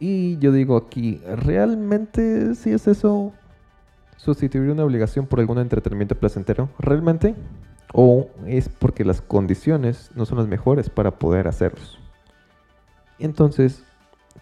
Y 0.00 0.38
yo 0.38 0.50
digo 0.50 0.76
aquí, 0.76 1.20
¿realmente 1.36 2.54
si 2.56 2.72
es 2.72 2.88
eso? 2.88 3.32
sustituir 4.16 4.70
una 4.70 4.84
obligación 4.84 5.26
por 5.26 5.38
algún 5.38 5.58
entretenimiento 5.58 6.16
placentero 6.16 6.68
realmente 6.78 7.36
o 7.92 8.28
es 8.46 8.68
porque 8.68 9.04
las 9.04 9.20
condiciones 9.20 10.10
no 10.14 10.26
son 10.26 10.38
las 10.38 10.48
mejores 10.48 10.90
para 10.90 11.12
poder 11.12 11.46
hacerlos. 11.46 11.98
Entonces, 13.18 13.84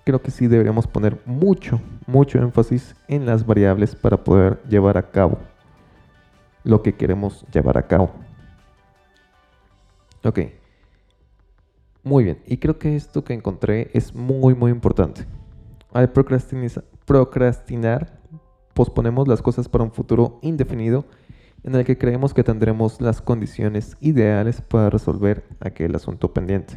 creo 0.06 0.22
que 0.22 0.30
sí 0.30 0.46
deberíamos 0.46 0.86
poner 0.86 1.20
mucho, 1.26 1.80
mucho 2.06 2.38
énfasis 2.38 2.94
en 3.08 3.26
las 3.26 3.44
variables 3.44 3.96
para 3.96 4.22
poder 4.22 4.62
llevar 4.68 4.96
a 4.96 5.10
cabo 5.10 5.36
lo 6.62 6.80
que 6.80 6.94
queremos 6.94 7.44
llevar 7.52 7.76
a 7.76 7.88
cabo. 7.88 8.12
Ok. 10.24 10.38
Muy 12.04 12.22
bien. 12.22 12.40
Y 12.46 12.58
creo 12.58 12.78
que 12.78 12.94
esto 12.94 13.24
que 13.24 13.34
encontré 13.34 13.90
es 13.94 14.14
muy, 14.14 14.54
muy 14.54 14.70
importante. 14.70 15.26
Al 15.92 16.12
procrastinar, 16.12 18.20
posponemos 18.74 19.26
las 19.26 19.42
cosas 19.42 19.68
para 19.68 19.82
un 19.82 19.90
futuro 19.90 20.38
indefinido 20.40 21.04
en 21.64 21.74
el 21.74 21.84
que 21.84 21.98
creemos 21.98 22.32
que 22.32 22.44
tendremos 22.44 23.00
las 23.00 23.20
condiciones 23.20 23.96
ideales 24.00 24.60
para 24.60 24.88
resolver 24.88 25.42
aquel 25.58 25.96
asunto 25.96 26.32
pendiente. 26.32 26.76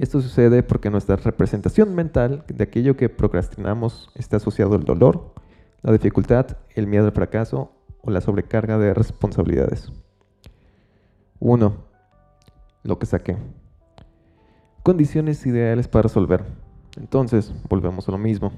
Esto 0.00 0.22
sucede 0.22 0.62
porque 0.62 0.88
nuestra 0.88 1.16
representación 1.16 1.94
mental 1.94 2.42
de 2.48 2.64
aquello 2.64 2.96
que 2.96 3.10
procrastinamos 3.10 4.10
está 4.14 4.38
asociado 4.38 4.74
al 4.74 4.84
dolor, 4.84 5.34
la 5.82 5.92
dificultad, 5.92 6.56
el 6.74 6.86
miedo 6.86 7.04
al 7.04 7.12
fracaso 7.12 7.72
o 8.00 8.10
la 8.10 8.22
sobrecarga 8.22 8.78
de 8.78 8.94
responsabilidades. 8.94 9.92
1. 11.38 11.74
Lo 12.82 12.98
que 12.98 13.04
saqué. 13.04 13.36
Condiciones 14.82 15.44
ideales 15.44 15.86
para 15.86 16.04
resolver. 16.04 16.44
Entonces, 16.96 17.52
volvemos 17.68 18.08
a 18.08 18.12
lo 18.12 18.18
mismo. 18.18 18.52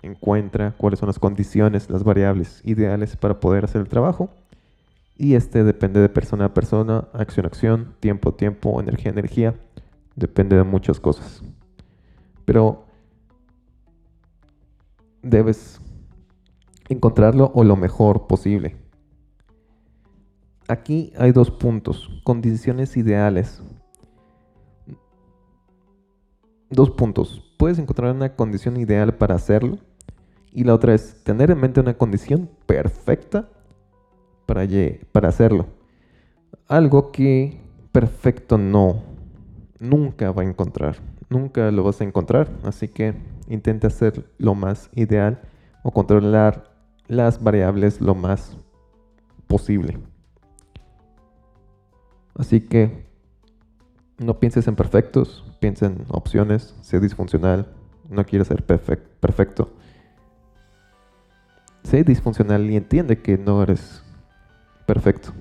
Encuentra 0.00 0.76
cuáles 0.78 1.00
son 1.00 1.08
las 1.08 1.18
condiciones, 1.18 1.90
las 1.90 2.04
variables 2.04 2.60
ideales 2.64 3.16
para 3.16 3.40
poder 3.40 3.64
hacer 3.64 3.80
el 3.80 3.88
trabajo. 3.88 4.30
Y 5.16 5.34
este 5.34 5.64
depende 5.64 5.98
de 5.98 6.08
persona 6.08 6.44
a 6.44 6.54
persona, 6.54 7.08
acción 7.14 7.46
a 7.46 7.48
acción, 7.48 7.94
tiempo 7.98 8.28
a 8.28 8.36
tiempo, 8.36 8.80
energía 8.80 9.10
a 9.10 9.14
energía 9.14 9.54
Depende 10.16 10.56
de 10.56 10.64
muchas 10.64 11.00
cosas. 11.00 11.42
Pero 12.44 12.84
debes 15.22 15.80
encontrarlo 16.88 17.50
o 17.54 17.64
lo 17.64 17.76
mejor 17.76 18.26
posible. 18.26 18.76
Aquí 20.68 21.12
hay 21.18 21.32
dos 21.32 21.50
puntos. 21.50 22.08
Condiciones 22.24 22.96
ideales. 22.96 23.62
Dos 26.70 26.90
puntos. 26.90 27.42
Puedes 27.58 27.78
encontrar 27.78 28.14
una 28.14 28.34
condición 28.34 28.76
ideal 28.76 29.14
para 29.16 29.34
hacerlo. 29.34 29.78
Y 30.52 30.64
la 30.64 30.74
otra 30.74 30.94
es 30.94 31.24
tener 31.24 31.50
en 31.50 31.60
mente 31.60 31.80
una 31.80 31.94
condición 31.94 32.48
perfecta 32.66 33.50
para, 34.46 34.66
para 35.10 35.28
hacerlo. 35.28 35.66
Algo 36.68 37.10
que 37.10 37.60
perfecto 37.92 38.56
no 38.56 39.13
nunca 39.84 40.32
va 40.32 40.42
a 40.42 40.46
encontrar. 40.46 40.96
Nunca 41.28 41.70
lo 41.70 41.84
vas 41.84 42.00
a 42.00 42.04
encontrar. 42.04 42.48
Así 42.64 42.88
que 42.88 43.14
intenta 43.48 43.88
hacer 43.88 44.24
lo 44.38 44.54
más 44.54 44.90
ideal 44.94 45.40
o 45.82 45.90
controlar 45.92 46.72
las 47.06 47.42
variables 47.42 48.00
lo 48.00 48.14
más 48.14 48.56
posible. 49.46 49.98
Así 52.36 52.60
que 52.60 53.06
no 54.18 54.40
pienses 54.40 54.66
en 54.66 54.74
perfectos, 54.74 55.44
piensa 55.60 55.86
en 55.86 56.04
opciones, 56.08 56.74
sé 56.80 56.98
disfuncional, 56.98 57.68
no 58.08 58.24
quieres 58.24 58.48
ser 58.48 58.64
perfecto. 58.64 59.72
Sé 61.84 62.02
disfuncional 62.02 62.70
y 62.70 62.76
entiende 62.76 63.20
que 63.20 63.36
no 63.36 63.62
eres 63.62 64.02
perfecto. 64.86 65.32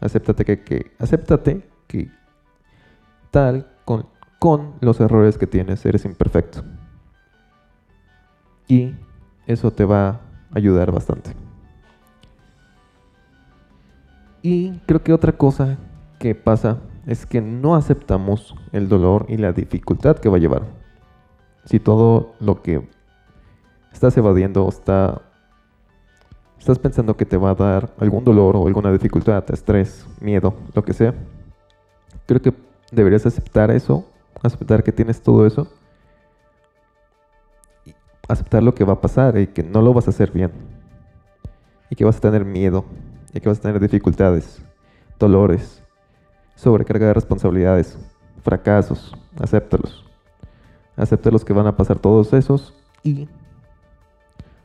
Acéptate 0.00 0.44
que, 0.44 0.62
que, 0.62 0.92
acéptate 0.98 1.68
que 1.86 2.10
tal 3.30 3.66
con, 3.84 4.06
con 4.38 4.74
los 4.80 5.00
errores 5.00 5.38
que 5.38 5.46
tienes, 5.46 5.84
eres 5.86 6.04
imperfecto. 6.04 6.62
Y 8.66 8.94
eso 9.46 9.70
te 9.70 9.84
va 9.84 10.08
a 10.08 10.20
ayudar 10.54 10.92
bastante. 10.92 11.32
Y 14.42 14.78
creo 14.86 15.02
que 15.02 15.12
otra 15.12 15.32
cosa 15.32 15.78
que 16.18 16.34
pasa 16.34 16.78
es 17.06 17.26
que 17.26 17.40
no 17.40 17.74
aceptamos 17.74 18.54
el 18.72 18.88
dolor 18.88 19.26
y 19.28 19.36
la 19.38 19.52
dificultad 19.52 20.16
que 20.18 20.28
va 20.28 20.36
a 20.36 20.40
llevar. 20.40 20.62
Si 21.64 21.80
todo 21.80 22.34
lo 22.40 22.62
que 22.62 22.88
estás 23.92 24.16
evadiendo 24.16 24.68
está 24.68 25.22
estás 26.58 26.78
pensando 26.78 27.16
que 27.16 27.24
te 27.24 27.36
va 27.36 27.50
a 27.50 27.54
dar 27.54 27.94
algún 27.98 28.24
dolor 28.24 28.56
o 28.56 28.66
alguna 28.66 28.92
dificultad, 28.92 29.44
estrés, 29.50 30.06
miedo, 30.20 30.54
lo 30.74 30.84
que 30.84 30.92
sea, 30.92 31.14
creo 32.26 32.42
que 32.42 32.52
deberías 32.90 33.26
aceptar 33.26 33.70
eso, 33.70 34.04
aceptar 34.42 34.82
que 34.82 34.92
tienes 34.92 35.22
todo 35.22 35.46
eso, 35.46 35.68
y 37.84 37.94
aceptar 38.28 38.62
lo 38.62 38.74
que 38.74 38.84
va 38.84 38.94
a 38.94 39.00
pasar 39.00 39.38
y 39.38 39.46
que 39.46 39.62
no 39.62 39.82
lo 39.82 39.92
vas 39.92 40.06
a 40.06 40.10
hacer 40.10 40.30
bien, 40.30 40.52
y 41.90 41.96
que 41.96 42.04
vas 42.04 42.16
a 42.16 42.20
tener 42.20 42.44
miedo, 42.44 42.84
y 43.32 43.40
que 43.40 43.48
vas 43.48 43.58
a 43.58 43.62
tener 43.62 43.80
dificultades, 43.80 44.62
dolores, 45.18 45.82
sobrecarga 46.54 47.06
de 47.06 47.14
responsabilidades, 47.14 47.98
fracasos, 48.42 49.14
acéptalos. 49.40 50.04
Acepta 50.96 51.30
los 51.30 51.44
que 51.44 51.52
van 51.52 51.66
a 51.66 51.76
pasar 51.76 51.98
todos 51.98 52.32
esos 52.32 52.74
y 53.04 53.28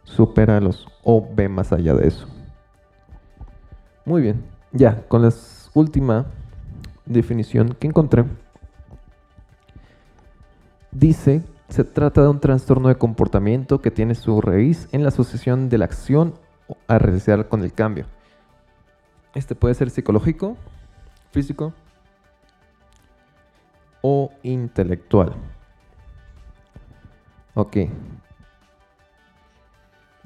supéralos 0.03 0.88
o 1.03 1.27
ve 1.36 1.47
más 1.47 1.71
allá 1.71 1.93
de 1.93 2.07
eso. 2.07 2.27
Muy 4.05 4.21
bien, 4.21 4.43
ya, 4.71 5.07
con 5.07 5.21
la 5.21 5.31
última 5.73 6.25
definición 7.05 7.75
que 7.79 7.87
encontré, 7.87 8.25
dice, 10.91 11.43
se 11.69 11.83
trata 11.83 12.21
de 12.21 12.29
un 12.29 12.39
trastorno 12.39 12.89
de 12.89 12.95
comportamiento 12.95 13.81
que 13.81 13.91
tiene 13.91 14.15
su 14.15 14.41
raíz 14.41 14.87
en 14.91 15.01
la 15.03 15.09
asociación 15.09 15.69
de 15.69 15.77
la 15.77 15.85
acción 15.85 16.35
a 16.87 16.99
realizar 16.99 17.47
con 17.47 17.63
el 17.63 17.73
cambio. 17.73 18.05
Este 19.33 19.55
puede 19.55 19.73
ser 19.73 19.89
psicológico, 19.89 20.55
físico 21.31 21.73
o 24.01 24.31
intelectual. 24.43 25.33
Ok. 27.55 27.77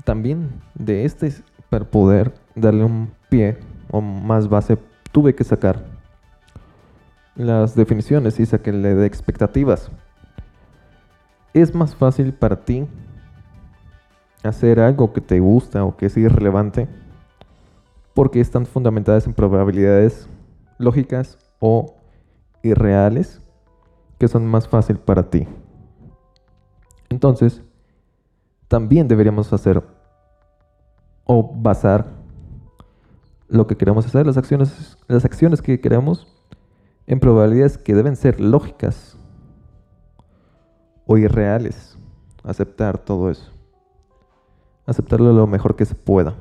También 0.04 0.62
de 0.74 1.06
este, 1.06 1.34
para 1.70 1.86
poder 1.86 2.34
darle 2.56 2.84
un 2.84 3.14
pie 3.30 3.58
o 3.90 4.02
más 4.02 4.48
base, 4.48 4.78
tuve 5.12 5.36
que 5.36 5.44
sacar 5.44 5.97
las 7.38 7.76
definiciones 7.76 8.40
y 8.40 8.46
saquenle 8.46 8.96
de 8.96 9.06
expectativas. 9.06 9.92
Es 11.54 11.74
más 11.74 11.96
fácil 11.96 12.34
para 12.34 12.66
ti 12.66 12.88
hacer 14.44 14.80
algo 14.80 15.14
que 15.14 15.22
te 15.22 15.40
gusta 15.40 15.84
o 15.84 15.96
que 15.96 16.08
es 16.08 16.18
irrelevante 16.18 16.88
porque 18.14 18.42
están 18.42 18.66
fundamentadas 18.66 19.28
en 19.28 19.34
probabilidades 19.34 20.28
lógicas 20.80 21.38
o 21.60 21.96
irreales 22.64 23.42
que 24.18 24.28
son 24.28 24.48
más 24.48 24.68
fácil 24.68 24.98
para 24.98 25.30
ti. 25.30 25.48
Entonces, 27.10 27.62
también 28.68 29.08
deberíamos 29.08 29.54
hacer 29.54 29.84
o 31.24 31.52
basar 31.56 32.08
lo 33.48 33.68
que 33.68 33.78
queremos 33.78 34.06
hacer, 34.06 34.26
las 34.26 34.38
acciones, 34.38 34.98
las 35.08 35.24
acciones 35.24 35.62
que 35.62 35.80
queremos 35.80 36.28
en 37.08 37.20
probabilidades 37.22 37.78
que 37.78 37.96
deben 37.96 38.16
ser 38.16 38.40
lógicas 38.40 39.18
o 41.06 41.18
irreales. 41.18 41.98
Aceptar 42.44 42.98
todo 42.98 43.32
eso. 43.32 43.52
Aceptarlo 44.86 45.34
lo 45.34 45.48
mejor 45.48 45.76
que 45.76 45.86
se 45.86 45.96
pueda. 45.96 46.36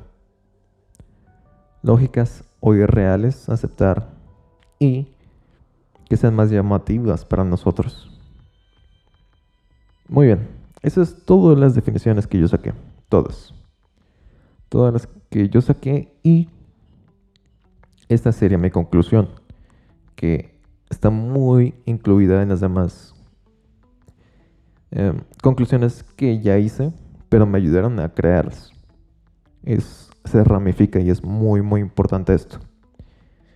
Lógicas 1.81 2.43
o 2.59 2.75
irreales, 2.75 3.49
aceptar. 3.49 4.09
Y 4.77 5.13
que 6.09 6.17
sean 6.17 6.35
más 6.35 6.49
llamativas 6.49 7.25
para 7.25 7.43
nosotros. 7.43 8.11
Muy 10.07 10.27
bien. 10.27 10.47
Esas 10.81 11.09
es 11.09 11.25
todas 11.25 11.57
las 11.57 11.75
definiciones 11.75 12.27
que 12.27 12.39
yo 12.39 12.47
saqué. 12.47 12.73
Todas. 13.09 13.53
Todas 14.69 14.93
las 14.93 15.07
que 15.29 15.49
yo 15.49 15.61
saqué 15.61 16.13
y 16.23 16.49
esta 18.09 18.31
sería 18.31 18.57
mi 18.57 18.69
conclusión. 18.69 19.29
Que 20.15 20.56
está 20.89 21.09
muy 21.09 21.75
incluida 21.85 22.41
en 22.41 22.49
las 22.49 22.61
demás 22.61 23.13
em, 24.91 25.21
conclusiones 25.41 26.03
que 26.15 26.39
ya 26.39 26.57
hice, 26.57 26.93
pero 27.29 27.45
me 27.45 27.57
ayudaron 27.57 27.99
a 27.99 28.09
crearlas. 28.09 28.71
Es, 29.63 30.09
se 30.25 30.43
ramifica 30.43 30.99
y 30.99 31.09
es 31.09 31.23
muy, 31.23 31.61
muy 31.61 31.81
importante 31.81 32.33
esto. 32.33 32.59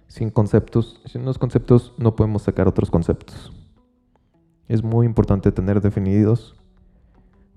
Sin 0.08 0.30
conceptos, 0.30 1.02
sin 1.06 1.22
unos 1.22 1.38
conceptos 1.38 1.94
no 1.98 2.16
podemos 2.16 2.42
sacar 2.42 2.68
otros 2.68 2.92
conceptos. 2.92 3.54
Es 4.68 4.84
muy 4.84 5.06
importante 5.06 5.52
tener 5.52 5.82
definidos 5.82 6.56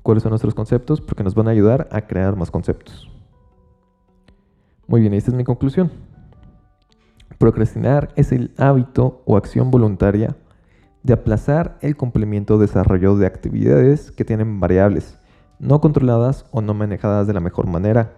cuáles 0.03 0.23
son 0.23 0.31
nuestros 0.31 0.55
conceptos 0.55 1.01
porque 1.01 1.25
nos 1.25 1.35
van 1.35 1.49
a 1.49 1.51
ayudar 1.51 1.89
a 1.91 2.03
crear 2.03 2.37
más 2.37 2.51
conceptos. 2.51 3.11
Muy 4.87 5.01
bien, 5.01 5.15
esta 5.15 5.31
es 5.31 5.37
mi 5.37 5.45
conclusión. 5.45 5.91
Procrastinar 7.39 8.11
es 8.17 8.33
el 8.33 8.53
hábito 8.57 9.23
o 9.25 9.37
acción 9.37 9.71
voluntaria 9.71 10.37
de 11.03 11.13
aplazar 11.13 11.79
el 11.83 11.97
cumplimiento 11.97 12.55
o 12.55 12.59
desarrollo 12.59 13.17
de 13.17 13.27
actividades 13.27 14.11
que 14.11 14.25
tienen 14.25 14.61
variables 14.61 15.19
no 15.59 15.81
controladas 15.81 16.47
o 16.51 16.61
no 16.61 16.75
manejadas 16.75 17.27
de 17.27 17.33
la 17.33 17.41
mejor 17.41 17.67
manera, 17.67 18.13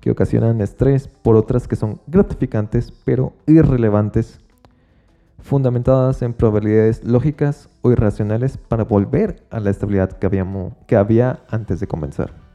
que 0.00 0.10
ocasionan 0.10 0.60
estrés 0.60 1.08
por 1.08 1.36
otras 1.36 1.68
que 1.68 1.76
son 1.76 2.00
gratificantes 2.06 2.92
pero 3.04 3.34
irrelevantes, 3.46 4.40
fundamentadas 5.40 6.22
en 6.22 6.32
probabilidades 6.32 7.04
lógicas 7.04 7.68
o 7.82 7.90
irracionales 7.90 8.56
para 8.56 8.84
volver 8.84 9.44
a 9.50 9.60
la 9.60 9.70
estabilidad 9.70 10.12
que 10.12 10.96
había 10.96 11.40
antes 11.50 11.80
de 11.80 11.86
comenzar. 11.86 12.45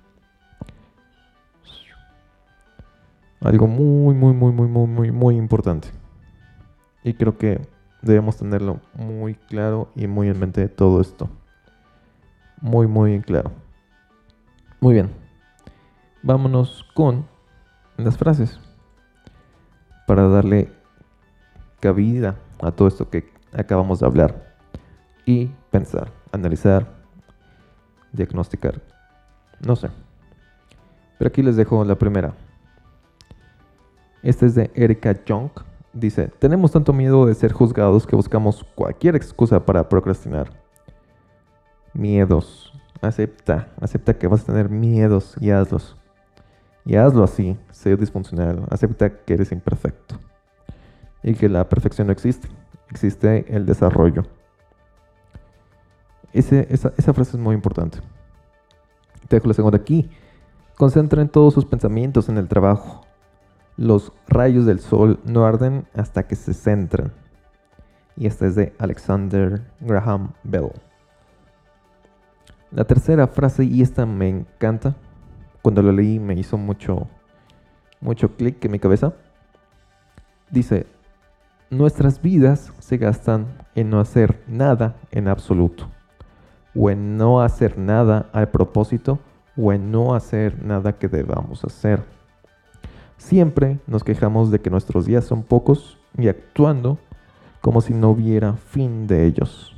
Algo 3.41 3.67
muy, 3.67 4.13
muy, 4.13 4.33
muy, 4.33 4.51
muy, 4.51 4.67
muy, 4.67 4.87
muy, 4.87 5.11
muy 5.11 5.35
importante. 5.35 5.87
Y 7.03 7.15
creo 7.15 7.37
que 7.37 7.59
debemos 8.03 8.37
tenerlo 8.37 8.79
muy 8.93 9.33
claro 9.33 9.89
y 9.95 10.05
muy 10.05 10.29
en 10.29 10.39
mente 10.39 10.69
todo 10.69 11.01
esto. 11.01 11.27
Muy, 12.61 12.85
muy 12.85 13.19
claro. 13.21 13.51
Muy 14.79 14.93
bien. 14.93 15.09
Vámonos 16.21 16.85
con 16.93 17.25
las 17.97 18.15
frases 18.15 18.59
para 20.05 20.27
darle 20.27 20.71
cabida 21.79 22.35
a 22.61 22.71
todo 22.71 22.87
esto 22.87 23.09
que 23.09 23.27
acabamos 23.53 23.99
de 23.99 24.05
hablar 24.05 24.55
y 25.25 25.47
pensar, 25.71 26.11
analizar, 26.31 26.87
diagnosticar. 28.11 28.79
No 29.65 29.75
sé. 29.75 29.89
Pero 31.17 31.29
aquí 31.29 31.41
les 31.41 31.55
dejo 31.55 31.83
la 31.83 31.95
primera. 31.95 32.33
Esta 34.23 34.45
es 34.45 34.55
de 34.55 34.69
Erika 34.75 35.23
Young. 35.25 35.49
Dice, 35.93 36.27
tenemos 36.39 36.71
tanto 36.71 36.93
miedo 36.93 37.25
de 37.25 37.33
ser 37.33 37.51
juzgados 37.51 38.05
que 38.05 38.15
buscamos 38.15 38.63
cualquier 38.75 39.15
excusa 39.15 39.65
para 39.65 39.89
procrastinar. 39.89 40.51
Miedos. 41.93 42.71
Acepta, 43.01 43.67
acepta 43.81 44.13
que 44.13 44.27
vas 44.27 44.43
a 44.43 44.45
tener 44.45 44.69
miedos 44.69 45.35
y 45.39 45.49
hazlos. 45.49 45.97
Y 46.85 46.95
hazlo 46.95 47.23
así, 47.23 47.57
sé 47.71 47.95
disfuncional, 47.95 48.65
acepta 48.69 49.09
que 49.09 49.33
eres 49.33 49.51
imperfecto. 49.51 50.19
Y 51.23 51.33
que 51.33 51.49
la 51.49 51.67
perfección 51.67 52.07
no 52.07 52.13
existe, 52.13 52.47
existe 52.89 53.45
el 53.55 53.65
desarrollo. 53.65 54.23
esa, 56.31 56.61
esa, 56.61 57.13
frase 57.13 57.37
es 57.37 57.39
muy 57.39 57.55
importante. 57.55 57.99
Te 59.27 59.35
dejo 59.35 59.47
la 59.47 59.53
segunda 59.53 59.77
aquí. 59.77 60.09
Concentren 60.77 61.27
todos 61.27 61.53
sus 61.53 61.65
pensamientos 61.65 62.29
en 62.29 62.37
el 62.37 62.47
trabajo. 62.47 63.01
Los 63.81 64.13
rayos 64.27 64.67
del 64.67 64.79
sol 64.79 65.19
no 65.25 65.43
arden 65.43 65.87
hasta 65.95 66.27
que 66.27 66.35
se 66.35 66.53
centran. 66.53 67.13
Y 68.15 68.27
esta 68.27 68.45
es 68.45 68.53
de 68.53 68.75
Alexander 68.77 69.63
Graham 69.79 70.33
Bell. 70.43 70.69
La 72.69 72.83
tercera 72.83 73.25
frase, 73.25 73.63
y 73.63 73.81
esta 73.81 74.05
me 74.05 74.29
encanta, 74.29 74.95
cuando 75.63 75.81
lo 75.81 75.91
leí 75.91 76.19
me 76.19 76.35
hizo 76.35 76.59
mucho, 76.59 77.07
mucho 78.01 78.35
clic 78.35 78.63
en 78.63 78.71
mi 78.71 78.77
cabeza. 78.77 79.13
Dice, 80.51 80.85
nuestras 81.71 82.21
vidas 82.21 82.71
se 82.77 82.97
gastan 82.97 83.47
en 83.73 83.89
no 83.89 83.99
hacer 83.99 84.43
nada 84.45 84.95
en 85.09 85.27
absoluto, 85.27 85.89
o 86.75 86.91
en 86.91 87.17
no 87.17 87.41
hacer 87.41 87.79
nada 87.79 88.29
al 88.31 88.49
propósito, 88.49 89.17
o 89.57 89.73
en 89.73 89.89
no 89.89 90.13
hacer 90.13 90.63
nada 90.63 90.99
que 90.99 91.07
debamos 91.07 91.65
hacer. 91.65 92.20
Siempre 93.21 93.79
nos 93.85 94.03
quejamos 94.03 94.49
de 94.49 94.59
que 94.59 94.71
nuestros 94.71 95.05
días 95.05 95.23
son 95.23 95.43
pocos 95.43 95.99
y 96.17 96.27
actuando 96.27 96.97
como 97.61 97.79
si 97.79 97.93
no 97.93 98.09
hubiera 98.09 98.55
fin 98.55 99.05
de 99.05 99.27
ellos. 99.27 99.75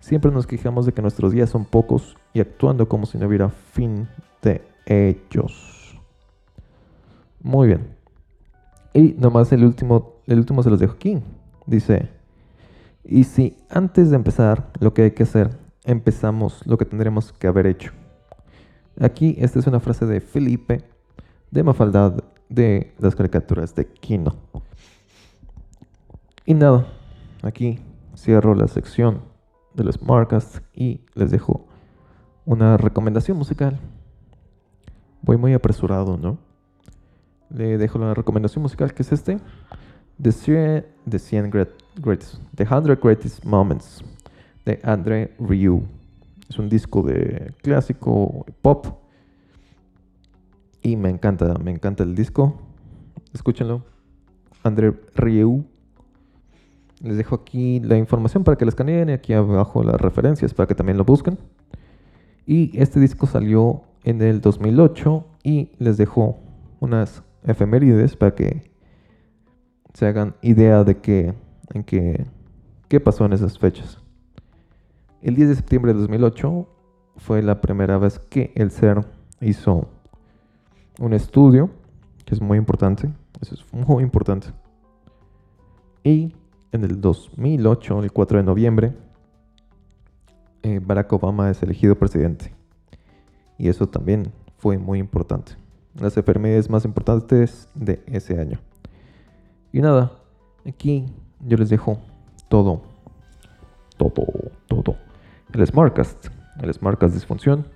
Siempre 0.00 0.32
nos 0.32 0.46
quejamos 0.46 0.86
de 0.86 0.92
que 0.92 1.02
nuestros 1.02 1.30
días 1.32 1.50
son 1.50 1.66
pocos 1.66 2.16
y 2.32 2.40
actuando 2.40 2.88
como 2.88 3.04
si 3.04 3.18
no 3.18 3.28
hubiera 3.28 3.50
fin 3.50 4.08
de 4.42 4.62
ellos. 4.86 6.00
Muy 7.42 7.68
bien. 7.68 7.94
Y 8.94 9.14
nomás 9.18 9.52
el 9.52 9.62
último, 9.62 10.14
el 10.26 10.38
último 10.38 10.62
se 10.62 10.70
los 10.70 10.80
dejo 10.80 10.94
aquí. 10.94 11.22
Dice, 11.66 12.08
y 13.04 13.24
si 13.24 13.58
antes 13.68 14.08
de 14.08 14.16
empezar 14.16 14.70
lo 14.80 14.94
que 14.94 15.02
hay 15.02 15.10
que 15.10 15.24
hacer, 15.24 15.50
empezamos 15.84 16.66
lo 16.66 16.78
que 16.78 16.86
tendremos 16.86 17.32
que 17.34 17.46
haber 17.46 17.66
hecho. 17.66 17.92
Aquí 18.98 19.36
esta 19.38 19.58
es 19.58 19.66
una 19.66 19.80
frase 19.80 20.06
de 20.06 20.22
Felipe 20.22 20.93
de 21.54 21.62
Mafaldad 21.62 22.24
de 22.48 22.92
las 22.98 23.14
caricaturas 23.14 23.76
de 23.76 23.86
Kino. 23.86 24.34
Y 26.44 26.52
nada, 26.52 26.84
aquí 27.42 27.78
cierro 28.16 28.56
la 28.56 28.66
sección 28.66 29.20
de 29.72 29.84
los 29.84 29.94
Smartcast 29.94 30.58
y 30.74 31.00
les 31.14 31.30
dejo 31.30 31.64
una 32.44 32.76
recomendación 32.76 33.38
musical. 33.38 33.78
Voy 35.22 35.36
muy 35.36 35.54
apresurado, 35.54 36.18
¿no? 36.18 36.38
Le 37.50 37.78
dejo 37.78 37.98
la 37.98 38.14
recomendación 38.14 38.62
musical 38.62 38.92
que 38.92 39.02
es 39.04 39.12
este. 39.12 39.38
The 40.20 40.32
100, 40.32 40.86
the 41.08 41.18
100 41.20 41.50
greatest, 42.00 42.34
the 42.56 42.66
100 42.66 42.98
Greatest 43.00 43.44
Moments 43.44 44.02
de 44.64 44.80
André 44.82 45.32
Ryu. 45.38 45.84
Es 46.48 46.58
un 46.58 46.68
disco 46.68 47.00
de 47.02 47.54
clásico 47.62 48.44
pop. 48.60 49.03
Y 50.84 50.96
me 50.96 51.08
encanta, 51.08 51.54
me 51.54 51.70
encanta 51.70 52.04
el 52.04 52.14
disco. 52.14 52.60
Escúchenlo. 53.32 53.82
André 54.62 54.92
Ryu 55.14 55.64
les 57.00 57.16
dejo 57.16 57.34
aquí 57.34 57.80
la 57.80 57.96
información 57.96 58.44
para 58.44 58.58
que 58.58 58.66
la 58.66 58.68
escaneen 58.68 59.08
y 59.08 59.12
aquí 59.12 59.32
abajo 59.32 59.82
las 59.82 59.98
referencias 59.98 60.52
para 60.52 60.66
que 60.66 60.74
también 60.74 60.98
lo 60.98 61.04
busquen. 61.04 61.38
Y 62.46 62.78
este 62.78 63.00
disco 63.00 63.26
salió 63.26 63.82
en 64.04 64.20
el 64.20 64.42
2008 64.42 65.26
y 65.42 65.70
les 65.78 65.96
dejo 65.96 66.38
unas 66.80 67.22
efemérides 67.44 68.14
para 68.14 68.34
que 68.34 68.70
se 69.94 70.06
hagan 70.06 70.34
idea 70.42 70.84
de 70.84 70.98
qué, 70.98 71.32
en 71.72 71.82
qué, 71.84 72.26
qué 72.88 73.00
pasó 73.00 73.24
en 73.24 73.32
esas 73.32 73.58
fechas. 73.58 73.98
El 75.22 75.34
10 75.34 75.48
de 75.48 75.54
septiembre 75.54 75.94
de 75.94 76.00
2008 76.00 76.68
fue 77.16 77.40
la 77.40 77.62
primera 77.62 77.96
vez 77.96 78.18
que 78.18 78.52
el 78.54 78.70
CER 78.70 79.06
hizo 79.40 79.88
un 80.98 81.12
estudio, 81.12 81.70
que 82.24 82.34
es 82.34 82.40
muy 82.40 82.58
importante, 82.58 83.10
eso 83.40 83.54
es 83.54 83.64
muy 83.72 84.02
importante. 84.02 84.48
Y 86.02 86.34
en 86.72 86.84
el 86.84 87.00
2008, 87.00 88.02
el 88.02 88.12
4 88.12 88.38
de 88.38 88.44
noviembre, 88.44 88.92
eh, 90.62 90.80
Barack 90.82 91.12
Obama 91.12 91.50
es 91.50 91.62
elegido 91.62 91.94
presidente. 91.96 92.52
Y 93.58 93.68
eso 93.68 93.86
también 93.86 94.32
fue 94.58 94.78
muy 94.78 94.98
importante. 94.98 95.52
Las 96.00 96.16
enfermedades 96.16 96.68
más 96.68 96.84
importantes 96.84 97.68
de 97.74 98.02
ese 98.06 98.40
año. 98.40 98.58
Y 99.72 99.80
nada, 99.80 100.12
aquí 100.66 101.06
yo 101.40 101.56
les 101.56 101.68
dejo 101.68 101.98
todo, 102.48 102.82
todo, 103.96 104.26
todo. 104.66 104.96
El 105.52 105.66
Smartcast, 105.66 106.26
el 106.60 106.72
Smartcast 106.72 107.14
Disfunción. 107.14 107.66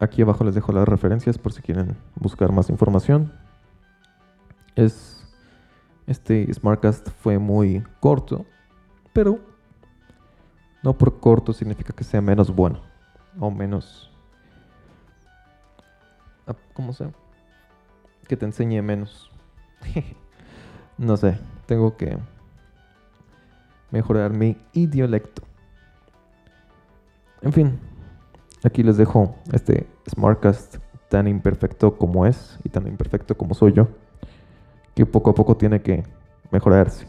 Aquí 0.00 0.22
abajo 0.22 0.44
les 0.44 0.54
dejo 0.54 0.72
las 0.72 0.88
referencias 0.88 1.36
por 1.36 1.52
si 1.52 1.60
quieren 1.60 1.96
buscar 2.16 2.52
más 2.52 2.70
información. 2.70 3.32
Es 4.74 5.20
este 6.06 6.52
Smartcast 6.52 7.08
fue 7.22 7.38
muy 7.38 7.84
corto, 8.00 8.44
pero 9.12 9.38
no 10.82 10.96
por 10.96 11.20
corto 11.20 11.52
significa 11.52 11.92
que 11.92 12.02
sea 12.02 12.20
menos 12.20 12.52
bueno 12.52 12.80
o 13.38 13.50
menos... 13.50 14.10
Ah, 16.46 16.56
¿Cómo 16.72 16.92
sea? 16.92 17.12
Que 18.26 18.36
te 18.36 18.46
enseñe 18.46 18.82
menos. 18.82 19.30
no 20.98 21.16
sé, 21.16 21.38
tengo 21.66 21.96
que 21.96 22.18
mejorar 23.90 24.32
mi 24.32 24.56
idiolecto. 24.72 25.42
En 27.42 27.52
fin, 27.52 27.78
aquí 28.64 28.82
les 28.82 28.96
dejo 28.96 29.34
este 29.52 29.86
Smartcast 30.08 30.76
tan 31.08 31.26
imperfecto 31.28 31.96
como 31.96 32.26
es 32.26 32.58
y 32.64 32.68
tan 32.68 32.86
imperfecto 32.86 33.36
como 33.36 33.54
soy 33.54 33.72
yo 33.72 33.88
que 34.94 35.06
poco 35.06 35.30
a 35.30 35.34
poco 35.34 35.56
tiene 35.56 35.80
que 35.82 36.04
mejorarse. 36.50 37.06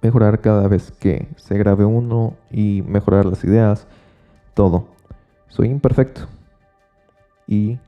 Mejorar 0.00 0.40
cada 0.40 0.66
vez 0.68 0.90
que 0.90 1.28
se 1.36 1.56
grabe 1.56 1.84
uno 1.84 2.34
y 2.50 2.82
mejorar 2.86 3.24
las 3.24 3.44
ideas, 3.44 3.86
todo. 4.54 4.88
Soy 5.48 5.68
imperfecto 5.68 6.22
y 7.46 7.78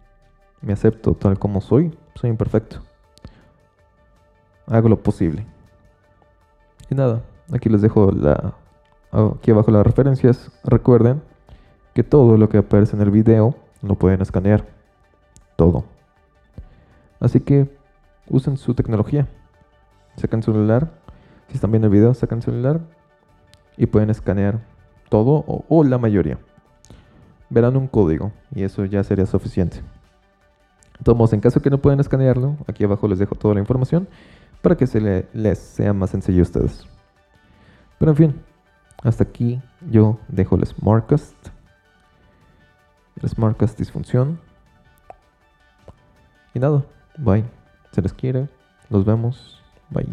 me 0.61 0.73
acepto 0.73 1.15
tal 1.15 1.39
como 1.39 1.61
soy, 1.61 1.97
soy 2.15 2.31
imperfecto. 2.31 2.83
Hago 4.67 4.89
lo 4.89 5.03
posible. 5.03 5.47
Y 6.91 6.95
nada, 6.95 7.23
aquí 7.53 7.69
les 7.69 7.83
dejo 7.83 8.13
la 8.13 8.55
aquí 9.11 9.51
abajo 9.51 9.71
las 9.71 9.87
referencias. 9.87 10.51
Recuerden 10.65 11.23
que 11.95 12.03
todo 12.03 12.37
lo 12.37 12.49
que 12.49 12.59
aparece 12.59 12.97
en 12.97 13.03
el 13.03 13.11
video 13.11 13.55
lo 13.83 13.95
pueden 13.95 14.21
escanear. 14.21 14.67
Todo. 15.57 15.85
Así 17.21 17.41
que 17.41 17.69
usen 18.29 18.57
su 18.57 18.75
tecnología. 18.75 19.29
Sacan 20.17 20.43
su 20.43 20.53
celular. 20.53 20.91
Si 21.49 21.55
están 21.55 21.71
viendo 21.71 21.87
el 21.87 21.93
video, 21.93 22.15
sacan 22.15 22.39
el 22.39 22.45
celular 22.45 22.81
y 23.77 23.87
pueden 23.87 24.11
escanear 24.11 24.61
todo 25.09 25.45
o, 25.47 25.85
la 25.85 25.99
mayoría. 25.99 26.39
Verán 27.51 27.77
un 27.77 27.87
código 27.87 28.33
y 28.55 28.65
eso 28.65 28.85
ya 28.85 29.05
sería 29.05 29.27
suficiente. 29.27 29.81
Tomos, 31.03 31.33
en 31.33 31.41
caso 31.41 31.61
que 31.61 31.71
no 31.71 31.79
puedan 31.79 32.01
escanearlo, 32.01 32.57
aquí 32.67 32.85
abajo 32.85 33.07
les 33.09 33.19
dejo 33.19 33.35
toda 33.35 33.55
la 33.55 33.61
información 33.61 34.09
para 34.63 34.77
que 34.77 34.87
se 34.87 35.27
les 35.33 35.59
sea 35.59 35.93
más 35.93 36.11
sencillo 36.11 36.41
a 36.41 36.43
ustedes. 36.43 36.87
Pero 37.99 38.13
en 38.13 38.17
fin, 38.17 38.43
hasta 39.03 39.25
aquí 39.25 39.61
yo 39.91 40.19
dejo 40.29 40.57
el 40.57 40.67
Smartcast. 40.67 41.54
El 43.25 43.31
Smartcast 43.31 43.79
disfunción. 43.79 44.39
Y 46.53 46.59
nada, 46.59 46.85
bye. 47.17 47.43
Se 47.93 48.03
les 48.03 48.13
quiere. 48.13 48.51
Nos 48.91 49.07
vemos. 49.07 49.63
Bye. 49.89 50.07